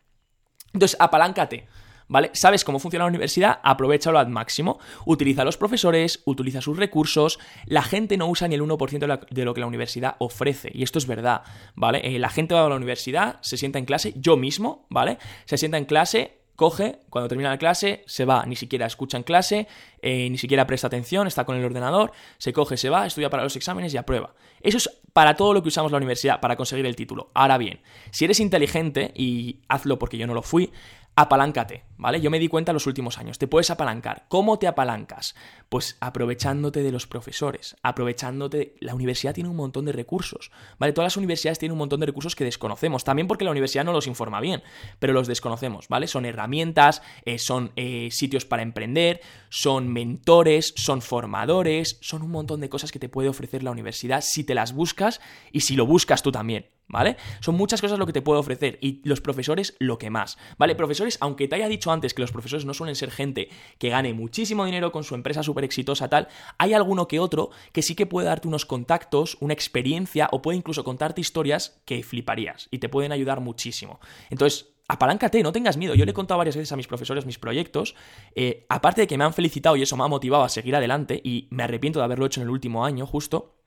Entonces, 0.74 0.98
apaláncate, 1.00 1.68
¿vale? 2.08 2.32
Sabes 2.34 2.64
cómo 2.64 2.80
funciona 2.80 3.06
la 3.06 3.10
universidad, 3.10 3.60
aprovechalo 3.64 4.20
al 4.20 4.30
máximo. 4.30 4.80
Utiliza 5.06 5.42
a 5.42 5.46
los 5.46 5.58
profesores, 5.58 6.22
utiliza 6.26 6.62
sus 6.62 6.78
recursos. 6.78 7.40
La 7.66 7.84
gente 7.84 8.18
no 8.18 8.28
usa 8.28 8.48
ni 8.48 8.56
el 8.56 8.62
1% 8.62 9.28
de, 9.30 9.46
lo 9.46 9.54
que 9.54 9.62
la 9.62 9.68
universidad 9.68 10.16
ofrece, 10.20 10.72
y 10.74 10.84
esto 10.84 11.00
es 11.00 11.08
verdad, 11.08 11.44
¿vale? 11.76 12.00
Eh, 12.04 12.20
la 12.20 12.30
gente 12.30 12.54
va 12.54 12.66
a 12.66 12.70
la 12.70 12.76
universidad, 12.76 13.40
se 13.42 13.58
sienta 13.58 13.80
en 13.80 13.86
clase, 13.86 14.14
yo 14.16 14.38
mismo, 14.38 14.86
¿vale? 14.90 15.18
Se 15.46 15.58
sienta 15.58 15.78
en 15.78 15.86
clase, 15.86 16.37
coge, 16.58 17.00
cuando 17.12 17.30
termina 17.30 17.52
la 17.52 17.60
clase, 17.60 18.04
se 18.08 18.26
va, 18.26 18.44
ni 18.46 18.56
siquiera 18.56 18.88
escucha 18.88 19.16
en 19.16 19.24
clase, 19.24 19.68
eh, 20.02 20.28
ni 20.30 20.40
siquiera 20.40 20.66
presta 20.66 20.88
atención, 20.88 21.28
está 21.28 21.46
con 21.46 21.56
el 21.56 21.64
ordenador, 21.64 22.12
se 22.40 22.52
coge, 22.52 22.78
se 22.78 22.90
va, 22.90 23.06
estudia 23.06 23.30
para 23.30 23.44
los 23.44 23.56
exámenes 23.56 23.94
y 23.94 23.98
aprueba. 23.98 24.34
Eso 24.62 24.78
es 24.78 24.90
para 25.14 25.36
todo 25.36 25.54
lo 25.54 25.62
que 25.62 25.68
usamos 25.68 25.92
la 25.92 25.98
universidad, 25.98 26.40
para 26.40 26.56
conseguir 26.56 26.88
el 26.88 26.96
título. 26.96 27.30
Ahora 27.36 27.60
bien, 27.60 27.80
si 28.10 28.26
eres 28.26 28.40
inteligente, 28.40 29.14
y 29.16 29.60
hazlo 29.68 30.00
porque 30.00 30.18
yo 30.18 30.26
no 30.26 30.34
lo 30.34 30.42
fui, 30.42 30.72
apaláncate, 31.18 31.84
¿vale? 31.98 32.22
Yo 32.22 32.30
me 32.30 32.38
di 32.38 32.48
cuenta 32.48 32.72
en 32.72 32.76
los 32.76 32.86
últimos 32.86 33.18
años, 33.18 33.40
te 33.40 33.48
puedes 33.48 33.72
apalancar. 33.72 34.28
¿Cómo 34.28 34.60
te 34.60 34.68
apalancas? 34.68 35.34
Pues 35.68 35.98
aprovechándote 36.00 36.84
de 36.84 36.92
los 36.92 37.08
profesores, 37.08 37.76
aprovechándote... 37.82 38.76
La 38.82 38.94
universidad 38.94 39.34
tiene 39.34 39.50
un 39.50 39.56
montón 39.56 39.86
de 39.86 39.94
recursos, 39.94 40.52
¿vale? 40.78 40.94
Todas 40.94 41.08
las 41.08 41.18
universidades 41.18 41.58
tienen 41.58 41.72
un 41.72 41.80
montón 41.80 42.02
de 42.02 42.06
recursos 42.06 42.36
que 42.36 42.44
desconocemos, 42.44 43.04
también 43.04 43.28
porque 43.28 43.46
la 43.46 43.52
universidad 43.52 43.84
no 43.84 43.94
los 43.94 44.06
informa 44.06 44.40
bien, 44.40 44.62
pero 45.00 45.12
los 45.12 45.28
desconocemos, 45.28 45.88
¿vale? 45.88 46.06
Son 46.06 46.24
herramientas, 46.24 47.02
eh, 47.26 47.40
son 47.40 47.72
eh, 47.76 48.10
sitios 48.12 48.46
para 48.46 48.62
emprender, 48.62 49.20
son 49.50 49.92
mentores, 49.92 50.76
son 50.78 51.02
formadores, 51.02 51.98
son 52.02 52.22
un 52.22 52.30
montón 52.30 52.62
de 52.62 52.70
cosas 52.70 52.92
que 52.92 53.00
te 53.00 53.10
puede 53.10 53.30
ofrecer 53.30 53.64
la 53.64 53.72
universidad 53.72 54.24
si 54.24 54.44
te 54.44 54.54
las 54.54 54.72
buscas 54.72 55.20
y 55.52 55.62
si 55.62 55.76
lo 55.76 55.88
buscas 55.88 56.22
tú 56.22 56.32
también. 56.32 56.77
¿Vale? 56.88 57.18
Son 57.40 57.56
muchas 57.56 57.82
cosas 57.82 58.00
lo 58.00 58.06
que 58.06 58.14
te 58.14 58.22
puedo 58.22 58.40
ofrecer 58.40 58.80
y 58.82 59.02
los 59.04 59.22
profesores 59.22 59.76
lo 59.80 59.98
que 59.98 60.10
más, 60.10 60.38
¿vale? 60.58 60.76
Profesores, 60.76 61.18
aunque 61.22 61.48
te 61.48 61.56
haya 61.56 61.68
dicho 61.68 61.92
antes 61.92 62.14
que 62.14 62.22
los 62.22 62.32
profesores 62.32 62.66
no 62.66 62.74
suelen 62.74 62.96
ser 62.96 63.12
gente 63.12 63.50
que 63.78 63.90
gane 63.90 64.14
muchísimo 64.14 64.66
dinero 64.66 64.92
con 64.92 65.04
su 65.04 65.16
empresa 65.16 65.44
súper 65.44 65.64
exitosa 65.64 66.10
tal, 66.10 66.28
hay 66.58 66.74
alguno 66.74 67.08
que 67.08 67.20
otro 67.20 67.50
que 67.72 67.82
sí 67.82 67.96
que 67.96 68.06
puede 68.06 68.28
darte 68.28 68.48
unos 68.48 68.66
contactos, 68.66 69.38
una 69.42 69.54
experiencia 69.54 70.30
o 70.32 70.42
puede 70.42 70.58
incluso 70.58 70.84
contarte 70.84 71.22
historias 71.22 71.82
que 71.86 72.04
fliparías 72.04 72.68
y 72.72 72.80
te 72.80 72.90
pueden 72.90 73.12
ayudar 73.12 73.42
muchísimo. 73.42 74.00
Entonces, 74.30 74.74
apaláncate, 74.88 75.44
no 75.44 75.52
tengas 75.52 75.78
miedo. 75.78 75.96
Yo 75.96 76.06
le 76.06 76.12
he 76.12 76.14
contado 76.14 76.38
varias 76.38 76.56
veces 76.56 76.72
a 76.72 76.78
mis 76.78 76.88
profesores 76.88 77.26
mis 77.26 77.40
proyectos, 77.40 77.96
eh, 78.36 78.66
aparte 78.70 79.02
de 79.02 79.08
que 79.08 79.18
me 79.18 79.24
han 79.24 79.34
felicitado 79.34 79.76
y 79.76 79.82
eso 79.82 79.98
me 79.98 80.04
ha 80.04 80.08
motivado 80.08 80.44
a 80.44 80.50
seguir 80.50 80.76
adelante 80.76 81.20
y 81.24 81.48
me 81.52 81.64
arrepiento 81.64 82.00
de 82.00 82.06
haberlo 82.06 82.26
hecho 82.26 82.40
en 82.40 82.48
el 82.48 82.52
último 82.52 82.86
año 82.86 83.06
justo, 83.06 83.58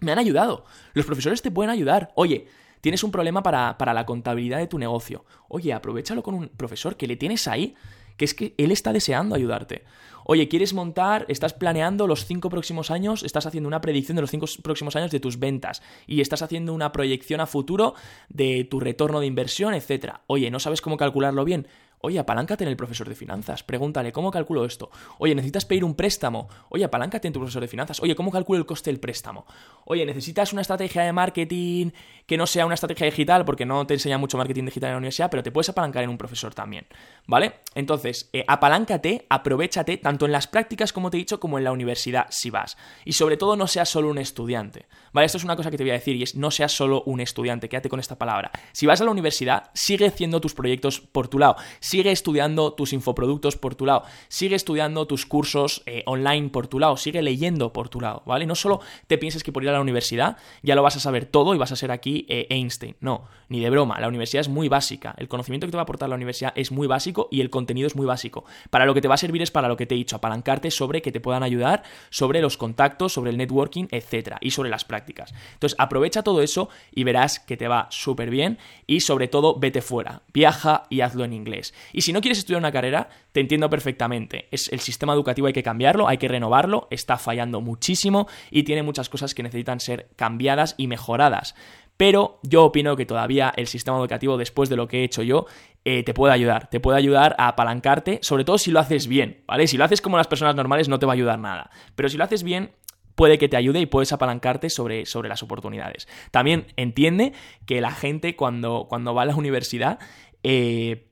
me 0.00 0.12
han 0.12 0.18
ayudado. 0.18 0.64
Los 0.92 1.06
profesores 1.06 1.42
te 1.42 1.50
pueden 1.50 1.70
ayudar. 1.70 2.12
Oye, 2.16 2.48
Tienes 2.84 3.02
un 3.02 3.10
problema 3.10 3.42
para, 3.42 3.94
la 3.94 4.04
contabilidad 4.04 4.58
de 4.58 4.66
tu 4.66 4.78
negocio. 4.78 5.24
Oye, 5.48 5.72
aprovechalo 5.72 6.22
con 6.22 6.34
un 6.34 6.48
profesor 6.48 6.98
que 6.98 7.06
le 7.06 7.16
tienes 7.16 7.48
ahí, 7.48 7.74
que 8.18 8.26
es 8.26 8.34
que 8.34 8.54
él 8.58 8.70
está 8.72 8.92
deseando 8.92 9.34
ayudarte. 9.34 9.84
Oye, 10.26 10.48
¿quieres 10.48 10.74
montar? 10.74 11.24
Estás 11.28 11.54
planeando 11.54 12.06
los 12.06 12.26
cinco 12.26 12.50
próximos 12.50 12.90
años, 12.90 13.22
estás 13.22 13.46
haciendo 13.46 13.68
una 13.68 13.80
predicción 13.80 14.16
de 14.16 14.20
los 14.20 14.30
cinco 14.30 14.44
próximos 14.62 14.96
años 14.96 15.10
de 15.10 15.18
tus 15.18 15.38
ventas 15.38 15.80
y 16.06 16.20
estás 16.20 16.42
haciendo 16.42 16.74
una 16.74 16.92
proyección 16.92 17.40
a 17.40 17.46
futuro 17.46 17.94
de 18.28 18.64
tu 18.64 18.80
retorno 18.80 19.18
de 19.18 19.28
inversión, 19.28 19.72
etc. 19.72 20.16
Oye, 20.26 20.50
¿no 20.50 20.60
sabes 20.60 20.82
cómo 20.82 20.98
calcularlo 20.98 21.46
bien? 21.46 21.66
Oye, 22.04 22.18
apaláncate 22.18 22.64
en 22.64 22.68
el 22.68 22.76
profesor 22.76 23.08
de 23.08 23.14
finanzas. 23.14 23.62
Pregúntale, 23.62 24.12
¿cómo 24.12 24.30
calculo 24.30 24.66
esto? 24.66 24.90
Oye, 25.16 25.34
necesitas 25.34 25.64
pedir 25.64 25.84
un 25.84 25.94
préstamo. 25.94 26.50
Oye, 26.68 26.84
apaláncate 26.84 27.28
en 27.28 27.32
tu 27.32 27.40
profesor 27.40 27.62
de 27.62 27.68
finanzas. 27.68 27.98
Oye, 28.00 28.14
¿cómo 28.14 28.30
calculo 28.30 28.58
el 28.58 28.66
coste 28.66 28.90
del 28.90 29.00
préstamo? 29.00 29.46
Oye, 29.86 30.04
necesitas 30.04 30.52
una 30.52 30.60
estrategia 30.60 31.02
de 31.02 31.14
marketing 31.14 31.92
que 32.26 32.36
no 32.36 32.46
sea 32.46 32.66
una 32.66 32.74
estrategia 32.74 33.06
digital, 33.06 33.46
porque 33.46 33.64
no 33.64 33.86
te 33.86 33.94
enseña 33.94 34.18
mucho 34.18 34.36
marketing 34.36 34.66
digital 34.66 34.88
en 34.88 34.94
la 34.94 34.98
universidad, 34.98 35.30
pero 35.30 35.42
te 35.42 35.50
puedes 35.50 35.70
apalancar 35.70 36.04
en 36.04 36.10
un 36.10 36.18
profesor 36.18 36.54
también. 36.54 36.86
¿Vale? 37.26 37.60
Entonces, 37.74 38.28
eh, 38.34 38.44
apaláncate, 38.46 39.24
aprovechate, 39.30 39.96
tanto 39.96 40.26
en 40.26 40.32
las 40.32 40.46
prácticas, 40.46 40.92
como 40.92 41.10
te 41.10 41.16
he 41.16 41.18
dicho, 41.18 41.40
como 41.40 41.56
en 41.56 41.64
la 41.64 41.72
universidad, 41.72 42.26
si 42.28 42.50
vas. 42.50 42.76
Y 43.06 43.12
sobre 43.12 43.38
todo, 43.38 43.56
no 43.56 43.66
seas 43.66 43.88
solo 43.88 44.10
un 44.10 44.18
estudiante. 44.18 44.86
¿Vale? 45.14 45.24
Esto 45.24 45.38
es 45.38 45.44
una 45.44 45.56
cosa 45.56 45.70
que 45.70 45.78
te 45.78 45.84
voy 45.84 45.92
a 45.92 45.94
decir 45.94 46.16
y 46.16 46.22
es 46.22 46.34
no 46.34 46.50
seas 46.50 46.72
solo 46.72 47.02
un 47.06 47.20
estudiante, 47.20 47.68
quédate 47.68 47.88
con 47.88 48.00
esta 48.00 48.18
palabra. 48.18 48.50
Si 48.72 48.84
vas 48.84 49.00
a 49.00 49.04
la 49.04 49.10
universidad, 49.10 49.70
sigue 49.72 50.06
haciendo 50.06 50.40
tus 50.40 50.54
proyectos 50.54 51.00
por 51.00 51.28
tu 51.28 51.38
lado 51.38 51.56
sigue 51.94 52.10
estudiando 52.10 52.72
tus 52.72 52.92
infoproductos 52.92 53.56
por 53.56 53.76
tu 53.76 53.86
lado, 53.86 54.02
sigue 54.26 54.56
estudiando 54.56 55.06
tus 55.06 55.26
cursos 55.26 55.84
eh, 55.86 56.02
online 56.06 56.48
por 56.48 56.66
tu 56.66 56.80
lado, 56.80 56.96
sigue 56.96 57.22
leyendo 57.22 57.72
por 57.72 57.88
tu 57.88 58.00
lado, 58.00 58.24
¿vale? 58.26 58.46
No 58.46 58.56
solo 58.56 58.80
te 59.06 59.16
pienses 59.16 59.44
que 59.44 59.52
por 59.52 59.62
ir 59.62 59.68
a 59.68 59.74
la 59.74 59.80
universidad 59.80 60.36
ya 60.64 60.74
lo 60.74 60.82
vas 60.82 60.96
a 60.96 60.98
saber 61.00 61.24
todo 61.24 61.54
y 61.54 61.58
vas 61.58 61.70
a 61.70 61.76
ser 61.76 61.92
aquí 61.92 62.26
eh, 62.28 62.48
Einstein, 62.50 62.96
no, 62.98 63.26
ni 63.48 63.60
de 63.60 63.70
broma, 63.70 64.00
la 64.00 64.08
universidad 64.08 64.40
es 64.40 64.48
muy 64.48 64.68
básica, 64.68 65.14
el 65.18 65.28
conocimiento 65.28 65.68
que 65.68 65.70
te 65.70 65.76
va 65.76 65.82
a 65.82 65.84
aportar 65.84 66.08
la 66.08 66.16
universidad 66.16 66.52
es 66.56 66.72
muy 66.72 66.88
básico 66.88 67.28
y 67.30 67.42
el 67.42 67.48
contenido 67.48 67.86
es 67.86 67.94
muy 67.94 68.06
básico. 68.06 68.44
Para 68.70 68.86
lo 68.86 68.94
que 68.94 69.00
te 69.00 69.06
va 69.06 69.14
a 69.14 69.18
servir 69.18 69.42
es 69.42 69.52
para 69.52 69.68
lo 69.68 69.76
que 69.76 69.86
te 69.86 69.94
he 69.94 69.98
dicho, 69.98 70.16
apalancarte 70.16 70.72
sobre 70.72 71.00
que 71.00 71.12
te 71.12 71.20
puedan 71.20 71.44
ayudar, 71.44 71.84
sobre 72.10 72.40
los 72.40 72.56
contactos, 72.56 73.12
sobre 73.12 73.30
el 73.30 73.36
networking, 73.36 73.86
etcétera, 73.92 74.38
y 74.40 74.50
sobre 74.50 74.68
las 74.68 74.84
prácticas. 74.84 75.32
Entonces, 75.52 75.76
aprovecha 75.78 76.24
todo 76.24 76.42
eso 76.42 76.70
y 76.92 77.04
verás 77.04 77.38
que 77.38 77.56
te 77.56 77.68
va 77.68 77.86
súper 77.90 78.30
bien 78.30 78.58
y 78.88 78.98
sobre 78.98 79.28
todo 79.28 79.56
vete 79.60 79.80
fuera, 79.80 80.22
viaja 80.32 80.88
y 80.90 81.02
hazlo 81.02 81.24
en 81.24 81.34
inglés. 81.34 81.72
Y 81.92 82.02
si 82.02 82.12
no 82.12 82.20
quieres 82.20 82.38
estudiar 82.38 82.58
una 82.58 82.72
carrera, 82.72 83.08
te 83.32 83.40
entiendo 83.40 83.68
perfectamente. 83.70 84.48
Es 84.50 84.68
el 84.72 84.80
sistema 84.80 85.12
educativo 85.12 85.46
hay 85.46 85.52
que 85.52 85.62
cambiarlo, 85.62 86.08
hay 86.08 86.18
que 86.18 86.28
renovarlo, 86.28 86.88
está 86.90 87.18
fallando 87.18 87.60
muchísimo 87.60 88.28
y 88.50 88.62
tiene 88.62 88.82
muchas 88.82 89.08
cosas 89.08 89.34
que 89.34 89.42
necesitan 89.42 89.80
ser 89.80 90.08
cambiadas 90.16 90.74
y 90.78 90.86
mejoradas. 90.86 91.54
Pero 91.96 92.40
yo 92.42 92.64
opino 92.64 92.96
que 92.96 93.06
todavía 93.06 93.52
el 93.56 93.68
sistema 93.68 93.98
educativo, 93.98 94.36
después 94.36 94.68
de 94.68 94.76
lo 94.76 94.88
que 94.88 95.00
he 95.00 95.04
hecho 95.04 95.22
yo, 95.22 95.46
eh, 95.84 96.02
te 96.02 96.12
puede 96.12 96.34
ayudar. 96.34 96.68
Te 96.68 96.80
puede 96.80 96.98
ayudar 96.98 97.36
a 97.38 97.48
apalancarte, 97.48 98.18
sobre 98.22 98.44
todo 98.44 98.58
si 98.58 98.72
lo 98.72 98.80
haces 98.80 99.06
bien, 99.06 99.44
¿vale? 99.46 99.66
Si 99.68 99.76
lo 99.76 99.84
haces 99.84 100.00
como 100.00 100.16
las 100.16 100.26
personas 100.26 100.56
normales, 100.56 100.88
no 100.88 100.98
te 100.98 101.06
va 101.06 101.12
a 101.12 101.14
ayudar 101.14 101.38
nada. 101.38 101.70
Pero 101.94 102.08
si 102.08 102.16
lo 102.16 102.24
haces 102.24 102.42
bien, 102.42 102.72
puede 103.14 103.38
que 103.38 103.48
te 103.48 103.56
ayude 103.56 103.80
y 103.80 103.86
puedes 103.86 104.12
apalancarte 104.12 104.70
sobre, 104.70 105.06
sobre 105.06 105.28
las 105.28 105.42
oportunidades. 105.42 106.08
También 106.32 106.66
entiende 106.76 107.32
que 107.66 107.80
la 107.80 107.92
gente 107.92 108.34
cuando, 108.34 108.86
cuando 108.88 109.14
va 109.14 109.22
a 109.22 109.26
la 109.26 109.36
universidad 109.36 109.98
eh, 110.42 111.06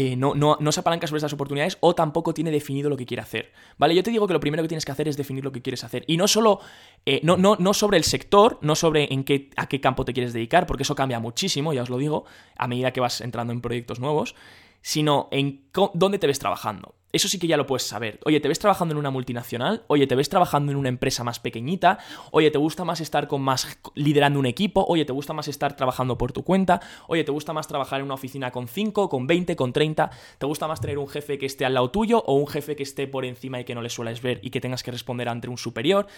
eh, 0.00 0.14
no, 0.14 0.32
no, 0.32 0.56
no, 0.60 0.70
se 0.70 0.78
apalanca 0.78 1.08
sobre 1.08 1.18
esas 1.18 1.32
oportunidades 1.32 1.76
o 1.80 1.92
tampoco 1.92 2.32
tiene 2.32 2.52
definido 2.52 2.88
lo 2.88 2.96
que 2.96 3.04
quiere 3.04 3.20
hacer. 3.20 3.50
¿Vale? 3.78 3.96
Yo 3.96 4.04
te 4.04 4.12
digo 4.12 4.28
que 4.28 4.32
lo 4.32 4.38
primero 4.38 4.62
que 4.62 4.68
tienes 4.68 4.84
que 4.84 4.92
hacer 4.92 5.08
es 5.08 5.16
definir 5.16 5.42
lo 5.42 5.50
que 5.50 5.60
quieres 5.60 5.82
hacer. 5.82 6.04
Y 6.06 6.16
no 6.16 6.28
solo, 6.28 6.60
eh, 7.04 7.18
no, 7.24 7.36
no, 7.36 7.56
no, 7.58 7.74
sobre 7.74 7.96
el 7.96 8.04
sector, 8.04 8.60
no 8.62 8.76
sobre 8.76 9.12
en 9.12 9.24
qué, 9.24 9.50
a 9.56 9.66
qué 9.66 9.80
campo 9.80 10.04
te 10.04 10.12
quieres 10.12 10.32
dedicar, 10.32 10.68
porque 10.68 10.84
eso 10.84 10.94
cambia 10.94 11.18
muchísimo, 11.18 11.72
ya 11.72 11.82
os 11.82 11.90
lo 11.90 11.98
digo, 11.98 12.26
a 12.56 12.68
medida 12.68 12.92
que 12.92 13.00
vas 13.00 13.20
entrando 13.20 13.52
en 13.52 13.60
proyectos 13.60 13.98
nuevos, 13.98 14.36
sino 14.82 15.26
en 15.32 15.64
dónde 15.94 16.20
te 16.20 16.28
ves 16.28 16.38
trabajando. 16.38 16.94
Eso 17.10 17.26
sí 17.26 17.38
que 17.38 17.46
ya 17.46 17.56
lo 17.56 17.66
puedes 17.66 17.84
saber. 17.84 18.20
Oye, 18.26 18.38
¿te 18.38 18.48
ves 18.48 18.58
trabajando 18.58 18.92
en 18.92 18.98
una 18.98 19.10
multinacional? 19.10 19.82
Oye, 19.86 20.06
¿te 20.06 20.14
ves 20.14 20.28
trabajando 20.28 20.72
en 20.72 20.78
una 20.78 20.90
empresa 20.90 21.24
más 21.24 21.40
pequeñita? 21.40 21.98
Oye, 22.32 22.50
¿te 22.50 22.58
gusta 22.58 22.84
más 22.84 23.00
estar 23.00 23.28
con 23.28 23.40
más 23.40 23.78
liderando 23.94 24.38
un 24.38 24.44
equipo? 24.44 24.84
Oye, 24.86 25.06
¿te 25.06 25.12
gusta 25.14 25.32
más 25.32 25.48
estar 25.48 25.74
trabajando 25.74 26.18
por 26.18 26.32
tu 26.32 26.44
cuenta? 26.44 26.80
Oye, 27.06 27.24
¿te 27.24 27.32
gusta 27.32 27.54
más 27.54 27.66
trabajar 27.66 28.00
en 28.00 28.04
una 28.06 28.14
oficina 28.14 28.50
con 28.50 28.68
5, 28.68 29.08
con 29.08 29.26
20, 29.26 29.56
con 29.56 29.72
30? 29.72 30.10
¿Te 30.36 30.46
gusta 30.46 30.68
más 30.68 30.82
tener 30.82 30.98
un 30.98 31.08
jefe 31.08 31.38
que 31.38 31.46
esté 31.46 31.64
al 31.64 31.72
lado 31.72 31.90
tuyo 31.90 32.22
o 32.26 32.34
un 32.34 32.46
jefe 32.46 32.76
que 32.76 32.82
esté 32.82 33.06
por 33.06 33.24
encima 33.24 33.58
y 33.58 33.64
que 33.64 33.74
no 33.74 33.80
le 33.80 33.88
sueles 33.88 34.20
ver 34.20 34.40
y 34.42 34.50
que 34.50 34.60
tengas 34.60 34.82
que 34.82 34.90
responder 34.90 35.30
ante 35.30 35.48
un 35.48 35.56
superior? 35.56 36.08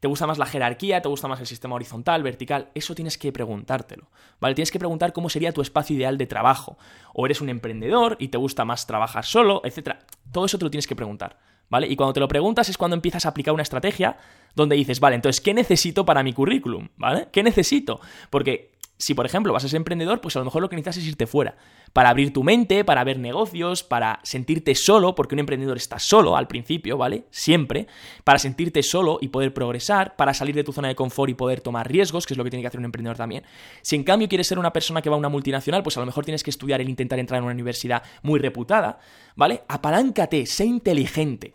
¿Te 0.00 0.08
gusta 0.08 0.26
más 0.26 0.38
la 0.38 0.46
jerarquía? 0.46 1.02
¿Te 1.02 1.08
gusta 1.08 1.28
más 1.28 1.40
el 1.40 1.46
sistema 1.46 1.74
horizontal, 1.74 2.22
vertical? 2.22 2.70
Eso 2.74 2.94
tienes 2.94 3.18
que 3.18 3.32
preguntártelo, 3.32 4.08
¿vale? 4.40 4.54
Tienes 4.54 4.70
que 4.70 4.78
preguntar 4.78 5.12
cómo 5.12 5.28
sería 5.28 5.52
tu 5.52 5.60
espacio 5.60 5.94
ideal 5.94 6.16
de 6.16 6.26
trabajo. 6.26 6.78
O 7.12 7.26
eres 7.26 7.42
un 7.42 7.50
emprendedor 7.50 8.16
y 8.18 8.28
te 8.28 8.38
gusta 8.38 8.64
más 8.64 8.86
trabajar 8.86 9.26
solo, 9.26 9.60
etcétera. 9.62 10.06
Todo 10.32 10.46
eso 10.46 10.58
te 10.58 10.64
lo 10.64 10.70
tienes 10.70 10.86
que 10.86 10.96
preguntar, 10.96 11.38
¿vale? 11.68 11.88
Y 11.88 11.96
cuando 11.96 12.12
te 12.12 12.20
lo 12.20 12.28
preguntas 12.28 12.68
es 12.68 12.78
cuando 12.78 12.94
empiezas 12.94 13.26
a 13.26 13.30
aplicar 13.30 13.54
una 13.54 13.62
estrategia 13.62 14.16
donde 14.54 14.76
dices, 14.76 15.00
vale, 15.00 15.16
entonces, 15.16 15.40
¿qué 15.40 15.54
necesito 15.54 16.04
para 16.04 16.22
mi 16.22 16.32
currículum? 16.32 16.88
¿Vale? 16.96 17.28
¿Qué 17.32 17.42
necesito? 17.42 18.00
Porque 18.30 18.72
si, 19.00 19.14
por 19.14 19.24
ejemplo, 19.24 19.54
vas 19.54 19.64
a 19.64 19.68
ser 19.68 19.78
emprendedor, 19.78 20.20
pues 20.20 20.36
a 20.36 20.40
lo 20.40 20.44
mejor 20.44 20.60
lo 20.60 20.68
que 20.68 20.76
necesitas 20.76 20.98
es 20.98 21.08
irte 21.08 21.26
fuera. 21.26 21.56
Para 21.94 22.10
abrir 22.10 22.34
tu 22.34 22.44
mente, 22.44 22.84
para 22.84 23.02
ver 23.02 23.18
negocios, 23.18 23.82
para 23.82 24.20
sentirte 24.24 24.74
solo, 24.74 25.14
porque 25.14 25.34
un 25.34 25.38
emprendedor 25.38 25.78
está 25.78 25.98
solo 25.98 26.36
al 26.36 26.46
principio, 26.46 26.98
¿vale? 26.98 27.24
Siempre. 27.30 27.86
Para 28.24 28.38
sentirte 28.38 28.82
solo 28.82 29.16
y 29.22 29.28
poder 29.28 29.54
progresar, 29.54 30.16
para 30.16 30.34
salir 30.34 30.54
de 30.54 30.64
tu 30.64 30.74
zona 30.74 30.88
de 30.88 30.94
confort 30.94 31.30
y 31.30 31.34
poder 31.34 31.62
tomar 31.62 31.90
riesgos, 31.90 32.26
que 32.26 32.34
es 32.34 32.38
lo 32.38 32.44
que 32.44 32.50
tiene 32.50 32.62
que 32.62 32.68
hacer 32.68 32.78
un 32.78 32.84
emprendedor 32.84 33.16
también. 33.16 33.42
Si 33.80 33.96
en 33.96 34.04
cambio 34.04 34.28
quieres 34.28 34.46
ser 34.46 34.58
una 34.58 34.74
persona 34.74 35.00
que 35.00 35.08
va 35.08 35.16
a 35.16 35.18
una 35.18 35.30
multinacional, 35.30 35.82
pues 35.82 35.96
a 35.96 36.00
lo 36.00 36.06
mejor 36.06 36.26
tienes 36.26 36.42
que 36.42 36.50
estudiar 36.50 36.82
e 36.82 36.84
intentar 36.84 37.18
entrar 37.18 37.38
en 37.38 37.44
una 37.44 37.54
universidad 37.54 38.02
muy 38.22 38.38
reputada, 38.38 39.00
¿vale? 39.34 39.62
Apaláncate, 39.66 40.44
sé 40.44 40.66
inteligente. 40.66 41.54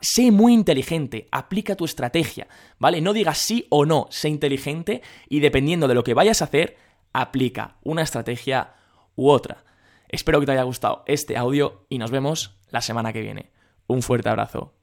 Sé 0.00 0.30
muy 0.30 0.52
inteligente, 0.52 1.28
aplica 1.32 1.76
tu 1.76 1.84
estrategia, 1.84 2.48
¿vale? 2.78 3.00
No 3.00 3.12
digas 3.12 3.38
sí 3.38 3.66
o 3.70 3.86
no, 3.86 4.06
sé 4.10 4.28
inteligente 4.28 5.02
y 5.28 5.40
dependiendo 5.40 5.88
de 5.88 5.94
lo 5.94 6.04
que 6.04 6.14
vayas 6.14 6.42
a 6.42 6.46
hacer, 6.46 6.76
aplica 7.12 7.76
una 7.82 8.02
estrategia 8.02 8.74
u 9.16 9.28
otra. 9.28 9.64
Espero 10.08 10.40
que 10.40 10.46
te 10.46 10.52
haya 10.52 10.62
gustado 10.62 11.02
este 11.06 11.36
audio 11.36 11.86
y 11.88 11.98
nos 11.98 12.10
vemos 12.10 12.58
la 12.70 12.80
semana 12.80 13.12
que 13.12 13.22
viene. 13.22 13.50
Un 13.86 14.02
fuerte 14.02 14.28
abrazo. 14.28 14.74